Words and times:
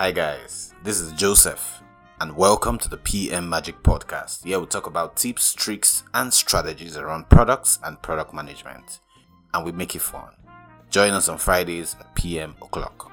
Hi, 0.00 0.12
guys. 0.12 0.72
This 0.82 0.98
is 0.98 1.12
Joseph, 1.12 1.82
and 2.22 2.34
welcome 2.34 2.78
to 2.78 2.88
the 2.88 2.96
PM 2.96 3.50
Magic 3.50 3.82
Podcast. 3.82 4.42
Here 4.42 4.58
we 4.58 4.64
talk 4.64 4.86
about 4.86 5.14
tips, 5.14 5.52
tricks, 5.52 6.04
and 6.14 6.32
strategies 6.32 6.96
around 6.96 7.28
products 7.28 7.78
and 7.84 8.00
product 8.00 8.32
management, 8.32 9.00
and 9.52 9.62
we 9.62 9.72
make 9.72 9.94
it 9.94 10.00
fun. 10.00 10.32
Join 10.88 11.12
us 11.12 11.28
on 11.28 11.36
Fridays 11.36 11.96
at 12.00 12.14
PM 12.14 12.56
o'clock. 12.62 13.09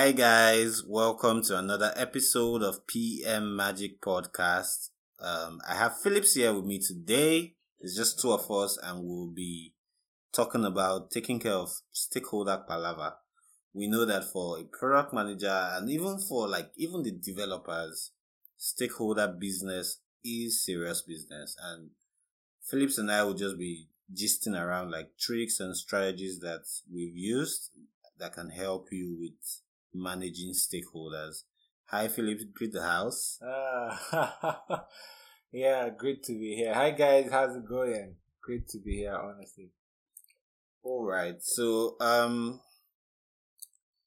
Hi 0.00 0.12
guys, 0.12 0.82
welcome 0.82 1.42
to 1.42 1.58
another 1.58 1.92
episode 1.94 2.62
of 2.62 2.86
PM 2.86 3.54
Magic 3.54 4.00
Podcast. 4.00 4.88
Um, 5.18 5.60
I 5.68 5.74
have 5.74 6.00
Philips 6.00 6.32
here 6.32 6.54
with 6.54 6.64
me 6.64 6.78
today. 6.78 7.52
It's 7.78 7.94
just 7.98 8.18
two 8.18 8.32
of 8.32 8.50
us, 8.50 8.78
and 8.82 9.04
we'll 9.04 9.30
be 9.30 9.74
talking 10.32 10.64
about 10.64 11.10
taking 11.10 11.38
care 11.38 11.52
of 11.52 11.68
stakeholder 11.92 12.64
palaver. 12.66 13.12
We 13.74 13.88
know 13.88 14.06
that 14.06 14.24
for 14.24 14.58
a 14.58 14.64
product 14.64 15.12
manager 15.12 15.68
and 15.74 15.90
even 15.90 16.18
for 16.18 16.48
like 16.48 16.70
even 16.76 17.02
the 17.02 17.12
developers, 17.12 18.12
stakeholder 18.56 19.28
business 19.28 19.98
is 20.24 20.64
serious 20.64 21.02
business. 21.02 21.54
And 21.62 21.90
Philips 22.62 22.96
and 22.96 23.12
I 23.12 23.24
will 23.24 23.34
just 23.34 23.58
be 23.58 23.88
gisting 24.14 24.58
around 24.58 24.92
like 24.92 25.18
tricks 25.18 25.60
and 25.60 25.76
strategies 25.76 26.40
that 26.40 26.62
we've 26.90 27.18
used 27.18 27.68
that 28.18 28.32
can 28.32 28.48
help 28.48 28.88
you 28.92 29.14
with 29.20 29.60
managing 29.94 30.52
stakeholders. 30.52 31.42
Hi, 31.86 32.08
Philip. 32.08 32.38
Greet 32.54 32.72
the 32.72 32.82
house. 32.82 33.38
Uh, 33.42 33.96
yeah, 35.52 35.88
great 35.90 36.22
to 36.24 36.32
be 36.32 36.54
here. 36.56 36.72
Hi, 36.74 36.90
guys. 36.92 37.28
How's 37.30 37.56
it 37.56 37.68
going? 37.68 38.14
Great 38.40 38.68
to 38.68 38.78
be 38.78 38.98
here, 38.98 39.16
honestly. 39.16 39.70
All 40.82 41.04
right. 41.04 41.36
So, 41.40 41.96
um, 42.00 42.60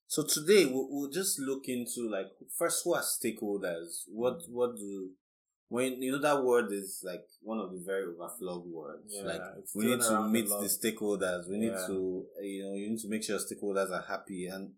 so 0.07 0.23
today 0.23 0.65
we'll, 0.65 0.87
we'll 0.89 1.11
just 1.11 1.39
look 1.39 1.63
into 1.67 2.09
like 2.09 2.27
first, 2.57 2.81
who 2.83 2.93
are 2.93 3.01
stakeholders? 3.03 4.03
What 4.07 4.41
what 4.49 4.75
do 4.77 5.11
when 5.69 6.01
you 6.01 6.11
know 6.11 6.21
that 6.21 6.43
word 6.43 6.71
is 6.71 7.01
like 7.03 7.25
one 7.41 7.59
of 7.59 7.71
the 7.71 7.81
very 7.85 8.03
overflowed 8.03 8.65
words. 8.65 9.11
Yeah, 9.11 9.23
like 9.23 9.41
we 9.75 9.85
need 9.87 10.01
to 10.01 10.27
meet 10.29 10.47
lot. 10.47 10.61
the 10.61 10.67
stakeholders. 10.67 11.49
We 11.49 11.57
need 11.57 11.71
Yeah. 11.71 11.87
to 11.87 12.25
you 12.41 12.63
know 12.63 12.73
you 12.75 12.89
need 12.91 12.99
to 12.99 13.09
make 13.09 13.23
sure 13.23 13.39
stakeholders 13.39 13.91
are 13.91 14.05
happy 14.07 14.45
and 14.45 14.73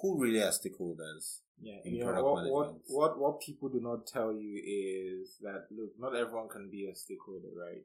who 0.00 0.20
really 0.20 0.40
are 0.40 0.50
stakeholders? 0.50 1.40
Yeah, 1.62 1.76
in 1.84 1.94
you 1.94 2.00
know, 2.00 2.06
product 2.06 2.24
what, 2.24 2.50
what 2.50 2.74
what 2.86 3.18
what 3.18 3.40
people 3.40 3.68
do 3.68 3.80
not 3.80 4.06
tell 4.06 4.32
you 4.32 4.62
is 4.64 5.36
that 5.42 5.66
look, 5.70 5.90
not 5.98 6.16
everyone 6.16 6.48
can 6.48 6.70
be 6.70 6.88
a 6.90 6.94
stakeholder, 6.94 7.48
right? 7.54 7.82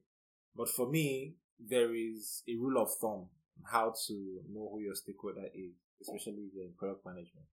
But 0.56 0.70
for 0.70 0.90
me, 0.90 1.34
there 1.60 1.94
is 1.94 2.44
a 2.48 2.56
rule 2.56 2.82
of 2.82 2.90
thumb 3.02 3.28
how 3.64 3.94
to 4.08 4.14
know 4.52 4.70
who 4.72 4.80
your 4.82 4.96
stakeholder 4.96 5.48
is, 5.54 5.74
especially 6.02 6.50
in 6.56 6.72
product 6.78 7.06
management. 7.06 7.48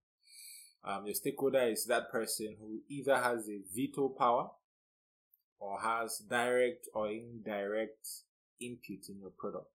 Um, 0.85 1.07
your 1.07 1.15
stakeholder 1.15 1.63
is 1.63 1.87
that 1.87 2.11
person 2.11 2.57
who 2.59 2.81
either 2.89 3.17
has 3.17 3.49
a 3.49 3.61
veto 3.75 4.09
power 4.09 4.51
or 5.61 5.81
has 5.81 6.19
direct 6.19 6.89
or 6.93 7.09
indirect 7.09 8.09
input 8.61 9.09
in 9.09 9.21
your 9.21 9.31
product. 9.39 9.71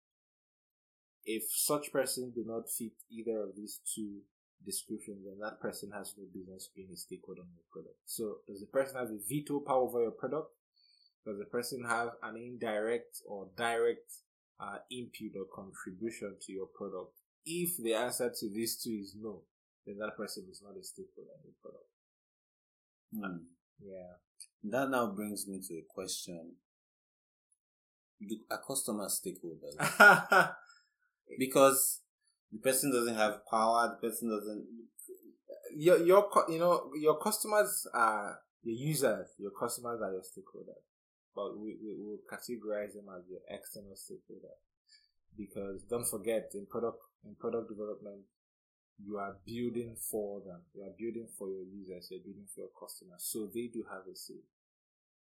If 1.26 1.44
such 1.50 1.92
person 1.92 2.32
do 2.36 2.44
not 2.45 2.70
fit 2.70 2.94
either 3.10 3.42
of 3.42 3.56
these 3.56 3.80
two 3.95 4.20
descriptions, 4.66 5.26
then 5.26 5.40
that 5.42 5.60
person 5.62 5.92
has 5.96 6.14
no 6.18 6.26
business 6.34 6.70
being 6.76 6.90
a 6.94 6.98
stakeholder 6.98 7.42
on 7.42 7.48
your 7.56 7.68
product. 7.72 8.00
So, 8.06 8.38
does 8.48 8.60
the 8.60 8.68
person 8.68 8.95
have 8.98 9.10
a 9.10 9.20
veto 9.28 9.60
power 9.60 9.84
over 9.84 10.02
your 10.02 10.12
product? 10.12 10.52
Does 11.26 11.38
the 11.40 11.45
person 11.45 11.84
have 11.88 12.10
an 12.23 12.38
indirect 12.38 13.22
or 13.28 13.50
direct 13.58 14.12
uh, 14.60 14.78
input 14.92 15.36
or 15.36 15.46
contribution 15.54 16.36
to 16.42 16.52
your 16.52 16.67
product? 16.67 17.12
If 17.46 17.78
the 17.78 17.94
answer 17.94 18.30
to 18.30 18.50
these 18.50 18.82
two 18.82 18.92
is 18.92 19.16
no, 19.20 19.42
then 19.86 19.98
that 20.00 20.17
person 20.17 20.46
is 20.50 20.62
not 20.64 20.78
a 20.78 20.84
stakeholder 20.84 21.32
in 21.44 21.52
your 21.52 21.60
product. 21.62 21.88
Hmm. 23.14 23.44
Yeah. 23.82 24.17
That 24.64 24.90
now 24.90 25.08
brings 25.08 25.48
me 25.48 25.62
to 25.67 25.73
a 25.76 25.84
question. 25.88 26.54
Do 28.20 28.36
are 28.50 28.62
customers 28.67 29.22
stakeholders? 29.23 29.76
Because 31.38 32.02
the 32.52 32.60
person 32.60 32.92
doesn't 32.92 33.16
have 33.16 33.46
power, 33.50 33.90
the 33.90 34.08
person 34.08 34.30
doesn't 34.30 34.66
your 35.76 35.98
your 36.06 36.30
you 36.50 36.60
know 36.60 36.90
your 37.00 37.18
customers 37.20 37.88
are 37.94 38.40
your 38.64 38.76
users. 38.76 39.28
Your 39.38 39.52
customers 39.52 40.02
are 40.02 40.12
your 40.12 40.22
stakeholders, 40.22 40.84
but 41.36 41.58
we 41.58 41.78
we 41.84 41.94
will 41.98 42.20
categorize 42.32 42.94
them 42.94 43.06
as 43.16 43.24
your 43.30 43.42
external 43.50 43.96
stakeholder 43.96 44.56
because 45.38 45.84
don't 45.84 46.08
forget 46.08 46.52
in 46.56 46.66
product 46.66 47.00
in 47.26 47.36
product 47.36 47.70
development 47.70 48.22
you 49.06 49.18
are 49.18 49.36
building 49.46 49.96
for 50.10 50.42
them. 50.42 50.62
You 50.74 50.84
are 50.84 50.94
building 50.98 51.28
for 51.38 51.50
your 51.50 51.64
users. 51.64 52.08
You're 52.10 52.22
building 52.22 52.48
for 52.54 52.62
your 52.62 52.74
customers, 52.74 53.22
so 53.22 53.46
they 53.54 53.68
do 53.68 53.86
have 53.90 54.02
a 54.12 54.16
say. 54.16 54.42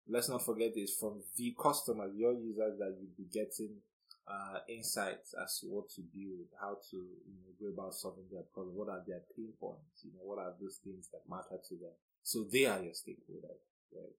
Let's 0.08 0.28
not 0.28 0.44
forget 0.44 0.76
this 0.76 0.96
from 1.00 1.24
the 1.38 1.56
customers, 1.58 2.12
your 2.16 2.34
users 2.34 2.78
that 2.78 2.98
you'll 3.00 3.16
be 3.18 3.32
getting 3.32 3.80
uh, 4.28 4.60
insights 4.70 5.34
as 5.42 5.60
to 5.60 5.68
what 5.68 5.90
to 5.90 6.02
build, 6.02 6.48
how 6.60 6.78
to 6.92 6.96
you 6.98 7.36
know 7.44 7.52
go 7.60 7.68
about 7.74 7.94
solving 7.94 8.26
their 8.32 8.44
problem, 8.54 8.76
what 8.76 8.90
are 8.90 9.04
their 9.08 9.22
pain 9.36 9.50
points, 9.60 10.04
you 10.04 10.12
know, 10.14 10.24
what 10.24 10.40
are 10.40 10.54
those 10.62 10.80
things 10.84 11.10
that 11.12 11.22
matter 11.30 11.62
to 11.70 11.76
them. 11.76 11.92
So 12.24 12.46
they 12.52 12.66
are 12.66 12.82
your 12.82 12.94
stakeholders, 12.94 13.60
right? 13.94 14.16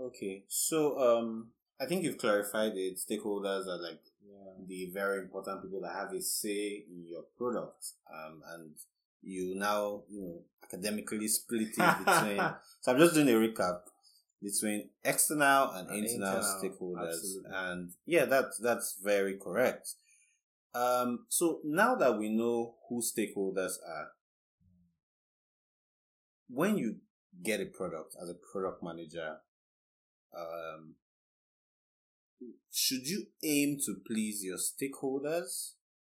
Okay. 0.00 0.44
So 0.48 0.98
um 0.98 1.48
I 1.80 1.86
think 1.86 2.04
you've 2.04 2.18
clarified 2.18 2.72
it. 2.76 2.98
Stakeholders 2.98 3.66
are 3.66 3.80
like 3.82 4.02
Yeah. 4.24 4.52
the 4.66 4.90
very 4.92 5.18
important 5.22 5.62
people 5.62 5.80
that 5.82 5.94
have 5.94 6.12
a 6.12 6.20
say 6.20 6.84
in 6.88 7.06
your 7.08 7.24
product. 7.36 7.92
Um 8.12 8.42
and 8.54 8.74
you 9.22 9.56
now, 9.56 10.02
you 10.08 10.20
know, 10.22 10.38
academically 10.62 11.26
split 11.28 11.68
it 11.76 11.98
between 12.04 12.38
so 12.80 12.92
I'm 12.92 12.98
just 12.98 13.14
doing 13.14 13.28
a 13.28 13.32
recap 13.32 13.80
between 14.42 14.90
external 15.04 15.70
and, 15.70 15.88
And 15.88 16.04
internal, 16.06 16.36
internal, 16.36 16.62
stakeholders. 16.62 17.08
absolutely. 17.14 17.50
And 17.54 17.90
yeah, 18.06 18.24
that's 18.24 18.58
that's 18.58 18.96
very 19.02 19.36
correct. 19.36 19.94
Um 20.74 21.26
so 21.28 21.60
now 21.64 21.94
that 21.96 22.18
we 22.18 22.28
know 22.28 22.76
who 22.88 23.00
stakeholders 23.02 23.72
are, 23.86 24.08
when 26.48 26.78
you 26.78 26.96
get 27.42 27.60
a 27.60 27.66
product 27.66 28.16
as 28.20 28.28
a 28.28 28.34
product 28.34 28.82
manager, 28.82 29.38
um 30.36 30.94
should 32.70 33.06
you 33.06 33.26
aim 33.42 33.78
to 33.86 33.96
please 34.06 34.44
your 34.44 34.58
stakeholders? 34.58 35.72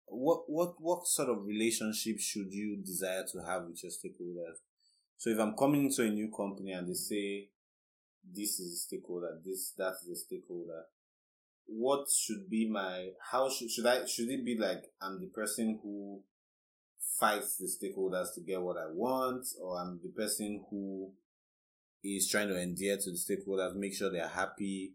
What 0.06 0.44
what 0.48 0.76
what 0.80 1.08
sort 1.08 1.30
of 1.30 1.46
relationship 1.46 2.20
should 2.20 2.52
you 2.54 2.78
desire 2.86 3.26
to 3.32 3.40
have 3.48 3.64
with 3.66 3.82
your 3.84 3.92
stakeholders? 3.92 4.58
So 5.18 5.30
if 5.30 5.40
I'm 5.40 5.56
coming 5.56 5.86
into 5.86 6.04
a 6.04 6.10
new 6.10 6.30
company 6.36 6.72
and 6.72 6.88
they 6.88 6.94
say 6.94 7.50
this 8.24 8.60
is 8.60 8.74
a 8.74 8.78
stakeholder, 8.78 9.40
this 9.44 9.74
that 9.78 9.94
is 10.04 10.10
a 10.10 10.16
stakeholder, 10.16 10.84
what 11.66 12.08
should 12.10 12.50
be 12.50 12.70
my 12.70 13.10
how 13.32 13.50
should 13.50 13.70
should 13.70 13.86
I 13.86 14.06
should 14.06 14.30
it 14.30 14.46
be 14.46 14.58
like 14.58 14.84
I'm 15.02 15.20
the 15.20 15.28
person 15.28 15.80
who 15.82 16.22
fights 17.20 17.58
the 17.58 17.66
stakeholders 17.66 18.34
to 18.36 18.42
get 18.42 18.62
what 18.62 18.78
I 18.78 18.88
want, 18.88 19.46
or 19.62 19.80
I'm 19.80 20.00
the 20.02 20.10
person 20.10 20.64
who 20.70 21.12
is 22.04 22.28
trying 22.30 22.48
to 22.50 22.60
endear 22.60 22.98
to 22.98 23.12
the 23.12 23.18
stakeholders, 23.18 23.76
make 23.76 23.94
sure 23.94 24.12
they're 24.12 24.28
happy, 24.28 24.94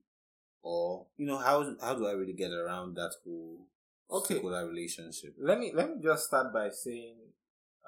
or 0.62 1.06
you 1.16 1.26
know 1.26 1.38
how 1.38 1.74
how 1.80 1.94
do 1.94 2.06
I 2.06 2.12
really 2.12 2.32
get 2.34 2.52
around 2.52 2.96
that 2.96 3.12
whole 3.24 3.66
Okay. 4.10 4.34
stakeholder 4.34 4.66
relationship? 4.68 5.34
Let 5.38 5.58
me 5.58 5.72
let 5.74 5.90
me 5.90 6.02
just 6.02 6.26
start 6.26 6.52
by 6.52 6.68
saying, 6.70 7.16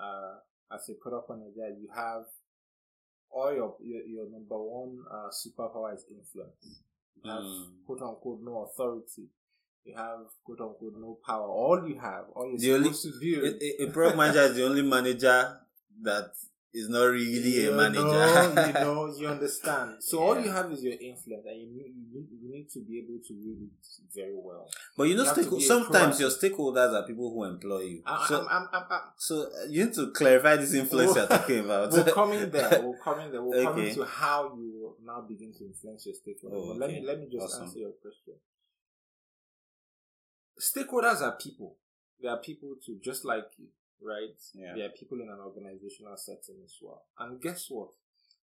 uh, 0.01 0.37
as 0.73 0.89
a 0.89 0.95
product 0.95 1.31
manager, 1.31 1.69
you 1.79 1.89
have 1.95 2.25
all 3.31 3.53
your 3.55 3.77
your, 3.81 4.03
your 4.07 4.31
number 4.31 4.59
one 4.59 4.99
uh, 5.11 5.29
superpower 5.31 5.95
is 5.95 6.05
influence. 6.11 6.81
You 7.23 7.31
have 7.31 7.43
Mm. 7.43 7.65
quote 7.87 8.03
unquote 8.03 8.41
no 8.43 8.63
authority. 8.71 9.29
You 9.85 9.95
have 9.97 10.21
quote 10.45 10.61
unquote 10.61 10.95
no 10.99 11.19
power. 11.27 11.49
All 11.49 11.87
you 11.89 11.99
have, 11.99 12.25
all 12.35 12.49
you're 12.49 12.59
The 12.59 12.75
only- 12.75 12.93
supposed 12.93 13.15
to 13.15 13.21
do. 13.21 13.45
A, 13.45 13.83
a- 13.85 13.89
a 13.89 13.93
product 13.93 14.17
manager 14.19 14.43
is 14.43 14.57
the 14.57 14.65
only 14.67 14.83
manager 14.83 15.59
that 16.03 16.31
is 16.75 16.89
not 16.89 17.05
really 17.05 17.67
a 17.67 17.73
manager. 17.73 18.03
Know, 18.03 18.67
you 18.67 18.73
know, 18.73 19.15
you 19.19 19.29
understand. 19.29 19.97
So 20.01 20.19
all 20.21 20.39
you 20.39 20.51
have 20.51 20.71
is 20.71 20.83
your 20.83 20.93
influence, 20.93 21.47
and 21.47 21.61
you 21.61 21.67
need, 21.73 21.95
you 21.97 22.21
need 22.21 22.29
you 22.43 22.51
need 22.53 22.69
to 22.71 22.81
be 22.81 22.99
able 22.99 23.19
to 23.27 23.35
read 23.35 23.59
it 23.63 23.87
very 24.15 24.35
well. 24.37 24.69
but 24.97 25.05
you 25.05 25.17
know, 25.17 25.25
You 25.35 25.61
sometimes 25.61 26.21
your 26.21 26.31
stakeholders 26.31 26.93
are 26.93 27.07
people 27.07 27.33
who 27.33 27.45
employ 27.45 27.81
you. 27.81 28.03
I, 28.05 28.27
so, 28.29 28.41
I'm, 28.41 28.49
I'm, 28.51 28.69
I'm, 28.73 28.83
I'm, 28.91 29.01
so 29.17 29.43
uh, 29.45 29.65
you 29.69 29.87
need 29.87 29.95
to 29.95 30.11
clarify 30.13 30.57
this 30.57 30.75
influence 30.75 31.17
you're 31.17 31.27
talking 31.27 31.61
about. 31.61 31.91
we'll 31.93 32.05
come 32.05 32.33
in 32.33 32.51
there. 32.51 32.83
We'll 32.83 32.99
come 33.03 33.21
in 33.21 33.33
there. 33.33 33.43
We'll 33.43 33.65
come 33.65 33.73
Okay. 33.79 33.89
into 33.89 34.05
how 34.05 34.55
you 34.57 34.95
now 35.05 35.23
begin 35.27 35.53
to 35.55 35.65
influence 35.65 36.07
your 36.07 36.15
stakeholders. 36.15 36.53
Oh, 36.53 36.69
But 36.69 36.79
let 36.81 36.91
me 36.91 37.03
let 37.05 37.19
me 37.19 37.27
just 37.33 37.45
Awesome. 37.45 37.67
answer 37.67 37.79
your 37.79 37.93
question. 38.03 38.35
Stakeholders 40.61 41.23
are 41.23 41.37
people. 41.37 41.77
They 42.21 42.29
are 42.29 42.39
people 42.39 42.75
too, 42.85 42.99
just 43.03 43.25
like 43.25 43.45
you, 43.59 43.67
right? 44.03 44.39
Yeah. 44.55 44.75
They 44.75 44.83
are 44.83 44.95
people 44.99 45.21
in 45.21 45.29
an 45.29 45.41
organizational 45.41 46.17
setting 46.17 46.63
as 46.65 46.77
well. 46.81 47.03
And 47.19 47.41
guess 47.41 47.67
what? 47.69 47.91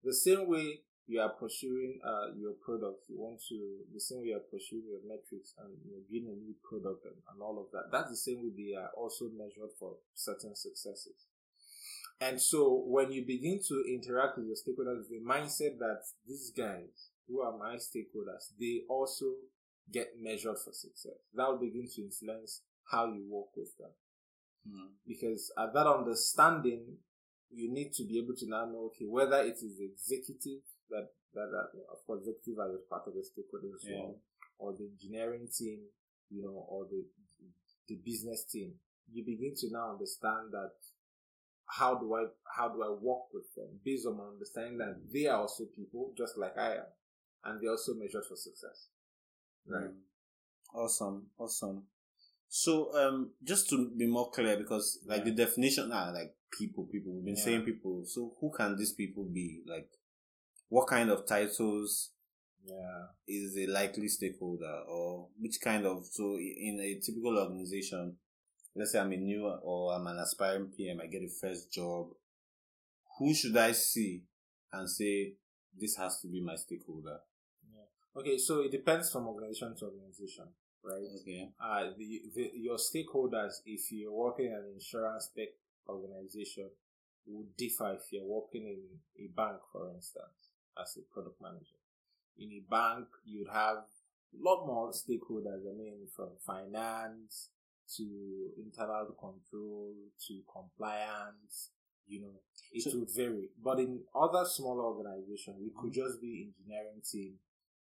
The 0.04 0.14
same 0.14 0.49
way 0.49 0.81
you 1.06 1.20
are 1.20 1.31
pursuing 1.31 1.99
uh, 2.04 2.32
your 2.38 2.54
product, 2.64 3.04
you 3.08 3.19
want 3.19 3.40
to 3.49 3.84
the 3.93 4.00
same 4.00 4.20
way 4.20 4.28
you 4.28 4.37
are 4.37 4.49
pursuing 4.50 4.87
your 4.87 5.02
metrics 5.02 5.54
and 5.58 5.75
you 6.10 6.22
know, 6.22 6.31
a 6.31 6.37
new 6.37 6.54
product 6.62 7.04
and, 7.04 7.19
and 7.32 7.43
all 7.43 7.58
of 7.58 7.70
that. 7.72 7.90
That's 7.90 8.10
the 8.10 8.16
same 8.16 8.43
way 8.43 8.50
they 8.54 8.75
are 8.78 8.90
also 8.96 9.26
measured 9.34 9.75
for 9.78 9.96
certain 10.14 10.54
successes. 10.54 11.26
And 12.20 12.40
so 12.40 12.84
when 12.87 13.10
you 13.10 13.26
begin 13.26 13.58
to 13.66 13.82
interact 13.88 14.38
with 14.38 14.46
your 14.46 14.55
stakeholders, 14.55 15.08
the 15.10 15.19
mindset 15.19 15.78
that 15.78 16.02
these 16.26 16.52
guys 16.56 17.10
who 17.26 17.40
are 17.40 17.56
my 17.58 17.76
stakeholders, 17.76 18.55
they 18.58 18.82
also 18.88 19.34
get 19.90 20.14
measured 20.20 20.58
for 20.64 20.72
success. 20.72 21.19
That 21.34 21.48
will 21.48 21.58
begin 21.58 21.88
to 21.96 22.02
influence 22.02 22.62
how 22.90 23.06
you 23.06 23.26
work 23.28 23.56
with 23.56 23.76
them. 23.78 23.90
Mm. 24.69 24.94
Because 25.06 25.53
at 25.59 25.75
that 25.75 25.87
understanding, 25.87 26.99
you 27.50 27.73
need 27.73 27.93
to 27.94 28.05
be 28.05 28.19
able 28.19 28.35
to 28.37 28.49
now 28.49 28.64
know, 28.64 28.91
okay, 28.93 29.05
whether 29.06 29.41
it 29.41 29.56
is 29.62 29.81
executive 29.81 30.62
that, 30.91 31.09
that, 31.35 31.49
that 31.50 31.69
of 31.91 31.99
course, 32.06 32.20
executive 32.20 32.59
as 32.61 32.81
part 32.88 33.03
of 33.06 33.14
the 33.14 33.20
stakeholders 33.20 33.75
as 33.76 33.87
well, 33.91 34.17
or 34.59 34.73
the 34.73 34.88
engineering 34.88 35.49
team, 35.53 35.81
you 36.31 36.43
know, 36.43 36.64
or 36.69 36.87
the, 36.91 37.05
the 37.88 37.97
business 38.05 38.44
team. 38.44 38.73
You 39.12 39.25
begin 39.25 39.55
to 39.59 39.70
now 39.70 39.91
understand 39.91 40.53
that 40.53 40.73
how 41.67 41.97
do 41.97 42.15
I, 42.15 42.25
how 42.56 42.69
do 42.69 42.82
I 42.82 42.91
work 42.91 43.32
with 43.32 43.53
them 43.55 43.69
based 43.85 44.06
on 44.06 44.17
my 44.17 44.25
understanding 44.25 44.79
that 44.79 44.97
they 45.12 45.26
are 45.26 45.41
also 45.41 45.65
people 45.75 46.12
just 46.17 46.38
like 46.38 46.56
I 46.56 46.76
am 46.76 46.91
and 47.44 47.61
they 47.61 47.67
also 47.67 47.94
measured 47.94 48.25
for 48.29 48.37
success. 48.37 48.88
Right. 49.67 49.85
Mm. 49.85 49.94
Awesome, 50.75 51.26
awesome. 51.38 51.82
So, 52.54 52.93
um, 52.94 53.32
just 53.43 53.70
to 53.70 53.88
be 53.96 54.06
more 54.06 54.31
clear, 54.31 54.58
because 54.58 55.00
like 55.06 55.20
Yeah. 55.20 55.31
the 55.31 55.37
definition 55.44 55.90
are 55.90 56.12
like 56.12 56.37
people, 56.50 56.84
people. 56.84 57.14
We've 57.14 57.25
been 57.25 57.37
Yeah. 57.37 57.44
saying 57.44 57.64
people. 57.64 58.04
So, 58.04 58.37
who 58.40 58.50
can 58.52 58.76
these 58.76 58.93
people 58.93 59.25
be? 59.25 59.62
Like, 59.64 59.90
what 60.69 60.87
kind 60.87 61.08
of 61.10 61.25
titles 61.26 62.10
Yeah. 62.62 63.06
is 63.26 63.56
a 63.56 63.66
likely 63.69 64.06
stakeholder, 64.08 64.84
or 64.87 65.31
which 65.38 65.62
kind 65.62 65.87
of? 65.87 66.04
So, 66.04 66.37
in 66.38 66.78
a 66.78 67.00
typical 67.00 67.38
organization, 67.38 68.19
let's 68.75 68.93
say 68.93 68.98
I'm 68.98 69.12
a 69.12 69.16
new 69.16 69.46
or 69.46 69.94
I'm 69.94 70.06
an 70.06 70.19
aspiring 70.19 70.72
PM, 70.72 71.00
I 71.00 71.06
get 71.06 71.22
a 71.22 71.31
first 71.31 71.72
job. 71.72 72.14
Who 73.19 73.32
should 73.32 73.56
I 73.56 73.72
see 73.72 74.26
and 74.72 74.90
say 74.90 75.38
this 75.75 75.96
has 75.96 76.20
to 76.20 76.28
be 76.28 76.43
my 76.43 76.56
stakeholder? 76.56 77.19
Yeah. 77.75 77.87
Okay, 78.14 78.37
so 78.37 78.60
it 78.60 78.72
depends 78.72 79.10
from 79.10 79.26
organization 79.26 79.75
to 79.78 79.87
organization, 79.87 80.55
right? 80.84 81.02
Okay. 81.20 81.49
Uh, 81.61 81.90
the, 81.96 82.23
the 82.34 82.50
your 82.55 82.76
stakeholders, 82.76 83.61
if 83.67 83.90
you're 83.93 84.12
working 84.12 84.46
in 84.46 84.52
an 84.52 84.70
insurance 84.75 85.31
tech 85.37 85.49
organization, 85.88 86.69
would 87.26 87.56
differ 87.56 87.94
if 87.94 88.12
you're 88.12 88.25
working 88.26 88.67
in 88.67 89.25
a 89.25 89.29
bank, 89.37 89.58
for 89.73 89.88
instance, 89.94 90.50
as 90.81 90.96
a 90.96 91.14
product 91.14 91.40
manager. 91.40 91.79
In 92.38 92.50
a 92.52 92.62
bank, 92.70 93.06
you'd 93.25 93.49
have 93.52 93.76
a 94.34 94.38
lot 94.43 94.67
more 94.67 94.90
stakeholders. 94.93 95.62
I 95.69 95.76
mean, 95.76 96.08
from 96.14 96.31
finance 96.44 97.50
to 97.96 98.50
internal 98.58 99.06
control 99.19 99.93
to 100.26 100.40
compliance. 100.50 101.70
You 102.06 102.20
know, 102.23 102.40
it 102.73 102.82
So- 102.82 102.99
would 102.99 103.11
vary. 103.11 103.50
But 103.62 103.79
in 103.81 104.05
other 104.14 104.44
smaller 104.44 104.84
organizations, 104.84 105.62
it 105.62 105.75
could 105.76 105.93
just 105.93 106.20
be 106.20 106.43
engineering 106.50 107.00
team, 107.02 107.38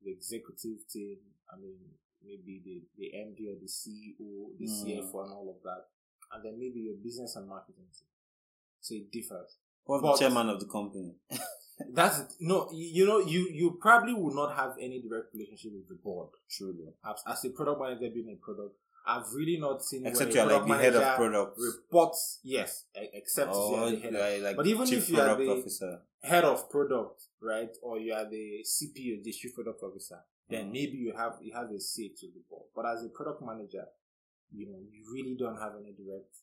the 0.03 0.11
executive 0.13 0.87
team. 0.89 1.19
I 1.53 1.59
mean, 1.59 1.79
maybe 2.25 2.61
the, 2.65 2.83
the 2.99 3.13
MD 3.17 3.49
or 3.53 3.59
the 3.61 3.69
CEO, 3.69 4.57
the 4.59 4.67
Mm. 4.67 4.85
CFO, 4.85 5.25
and 5.25 5.33
all 5.33 5.55
of 5.57 5.63
that. 5.65 5.85
And 6.33 6.45
then 6.45 6.59
maybe 6.59 6.81
your 6.81 6.97
business 7.03 7.37
and 7.37 7.49
marketing 7.49 7.85
team. 7.93 8.09
So 8.81 8.95
it 8.95 9.11
differs. 9.13 9.57
What's 9.85 10.03
But- 10.03 10.13
the 10.13 10.19
chairman 10.19 10.49
of 10.51 10.61
the 10.61 10.67
company? 10.67 11.15
That's 11.93 12.37
no, 12.41 12.71
you, 12.73 13.07
know, 13.07 13.19
you 13.19 13.51
you 13.53 13.79
probably 13.79 14.15
will 14.15 14.35
not 14.35 14.57
have 14.57 14.77
any 14.81 15.03
direct 15.03 15.35
relationship 15.35 15.73
with 15.75 15.87
the 15.89 15.95
board. 16.03 16.31
Truly. 16.51 16.87
As, 17.05 17.23
as 17.27 17.45
a 17.45 17.51
product 17.51 17.81
manager 17.83 18.09
being 18.15 18.31
a 18.33 18.43
product, 18.43 18.77
I've 19.07 19.31
really 19.35 19.59
not 19.59 19.85
seen 19.85 20.07
Except 20.07 20.33
you're 20.35 20.47
like 20.47 20.67
the 20.67 20.75
head 20.79 20.95
of 20.97 21.17
product 21.17 21.59
reports. 21.59 22.41
Yes, 22.43 22.87
except 22.95 23.51
if 23.51 23.57
you're 23.57 23.91
the 24.11 24.19
head 24.19 24.43
like 24.43 24.57
But 24.57 24.67
even 24.67 24.89
if 24.91 25.11
you 25.11 25.21
are 25.21 25.37
the- 25.37 25.51
officer. 25.51 26.01
head 26.23 26.45
of 26.45 26.69
product, 26.71 27.25
right, 27.43 27.71
or 27.83 27.99
you 28.01 28.15
are 28.15 28.25
the 28.29 28.65
CPO, 28.65 29.23
the 29.23 29.33
chief 29.33 29.55
product 29.55 29.83
officer, 29.83 30.21
then 30.49 30.71
maybe 30.71 30.99
you 30.99 31.13
have 31.17 31.39
you 31.43 31.53
have 31.55 31.71
a 31.71 31.81
say 31.81 32.09
to 32.09 32.27
the 32.27 32.43
board. 32.49 32.71
But 32.75 32.87
as 32.87 33.05
a 33.05 33.09
product 33.09 33.43
manager, 33.43 33.85
you 34.53 34.67
know, 34.67 34.79
you 34.79 35.03
really 35.13 35.37
don't 35.39 35.59
have 35.59 35.75
any 35.75 35.93
direct 35.93 36.39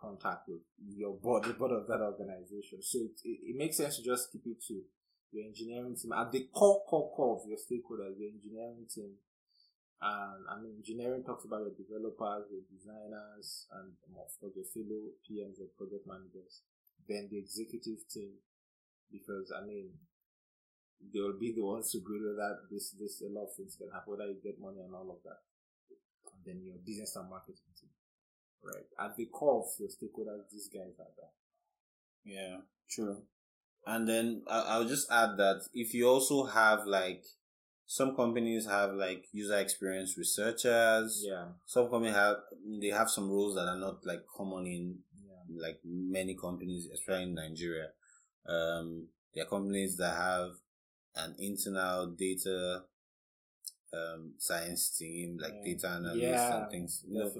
contact 0.00 0.48
with 0.48 0.60
your 0.84 1.16
board, 1.16 1.44
the 1.44 1.54
board 1.54 1.72
of 1.72 1.86
that 1.88 2.04
organization. 2.04 2.82
So 2.82 2.98
it, 2.98 3.16
it, 3.24 3.38
it 3.52 3.56
makes 3.56 3.78
sense 3.78 3.96
to 3.96 4.04
just 4.04 4.30
keep 4.30 4.44
it 4.44 4.60
to 4.68 4.84
your 5.32 5.44
engineering 5.44 5.96
team 5.96 6.12
at 6.12 6.30
the 6.32 6.48
core, 6.52 6.84
core, 6.84 7.10
core 7.16 7.40
of 7.40 7.48
your 7.48 7.58
stakeholders, 7.58 8.20
your 8.20 8.28
engineering 8.28 8.84
team. 8.92 9.16
And 10.00 10.44
I 10.52 10.60
mean, 10.60 10.76
engineering 10.76 11.24
talks 11.24 11.48
about 11.48 11.64
your 11.64 11.72
developers, 11.72 12.52
your 12.52 12.68
designers, 12.68 13.66
and 13.72 13.96
of 14.12 14.28
course 14.36 14.52
your 14.52 14.68
fellow 14.68 15.16
PMs 15.24 15.56
or 15.64 15.72
project 15.80 16.04
managers. 16.04 16.60
Then 17.08 17.28
the 17.32 17.40
executive 17.40 18.04
team, 18.12 18.36
because 19.08 19.48
I 19.56 19.64
mean, 19.64 19.96
they 21.00 21.20
will 21.20 21.38
be 21.38 21.52
the 21.52 21.62
ones 21.64 21.90
to 21.92 21.98
agree 21.98 22.20
with 22.20 22.36
that 22.36 22.56
this 22.70 22.90
this 22.98 23.22
a 23.22 23.30
lot 23.32 23.44
of 23.48 23.54
things 23.56 23.76
can 23.76 23.88
happen, 23.92 24.12
whether 24.12 24.26
you 24.26 24.38
get 24.42 24.60
money 24.60 24.80
and 24.80 24.94
all 24.94 25.10
of 25.10 25.22
that. 25.24 25.40
And 26.32 26.40
then 26.44 26.62
your 26.64 26.76
business 26.84 27.16
and 27.16 27.28
marketing 27.30 27.72
team. 27.78 27.90
Right. 28.64 28.86
At 28.98 29.16
the 29.16 29.26
core 29.26 29.62
of 29.62 29.68
your 29.78 29.88
stakeholders, 29.88 30.50
these 30.50 30.68
guys 30.68 30.98
are 30.98 31.12
there. 31.16 31.34
Yeah, 32.24 32.56
true. 32.90 33.22
And 33.86 34.08
then 34.08 34.42
I- 34.48 34.62
I'll 34.74 34.88
just 34.88 35.10
add 35.10 35.36
that 35.38 35.68
if 35.72 35.94
you 35.94 36.08
also 36.08 36.44
have 36.44 36.86
like 36.86 37.24
some 37.86 38.16
companies 38.16 38.66
have 38.66 38.94
like 38.94 39.26
user 39.32 39.58
experience 39.58 40.18
researchers. 40.18 41.22
Yeah. 41.24 41.52
Some 41.66 41.88
companies 41.88 42.16
have 42.16 42.36
they 42.80 42.88
have 42.88 43.08
some 43.08 43.30
roles 43.30 43.54
that 43.54 43.68
are 43.68 43.78
not 43.78 44.04
like 44.04 44.26
common 44.26 44.66
in 44.66 44.98
Yeah. 45.24 45.60
like 45.66 45.80
many 45.84 46.34
companies, 46.34 46.86
especially 46.92 47.24
in 47.24 47.34
Nigeria. 47.34 47.92
Um, 48.44 49.08
there 49.32 49.44
are 49.44 49.48
companies 49.48 49.96
that 49.98 50.16
have 50.16 50.50
an 51.16 51.34
internal 51.38 52.06
data 52.08 52.84
um 53.92 54.34
science 54.38 54.90
team, 54.98 55.38
like 55.40 55.54
Yeah. 55.54 55.64
data 55.74 55.88
analysts 55.88 56.50
Yeah, 56.50 56.56
and 56.62 56.70
things. 56.70 57.04
You 57.08 57.18
know, 57.18 57.32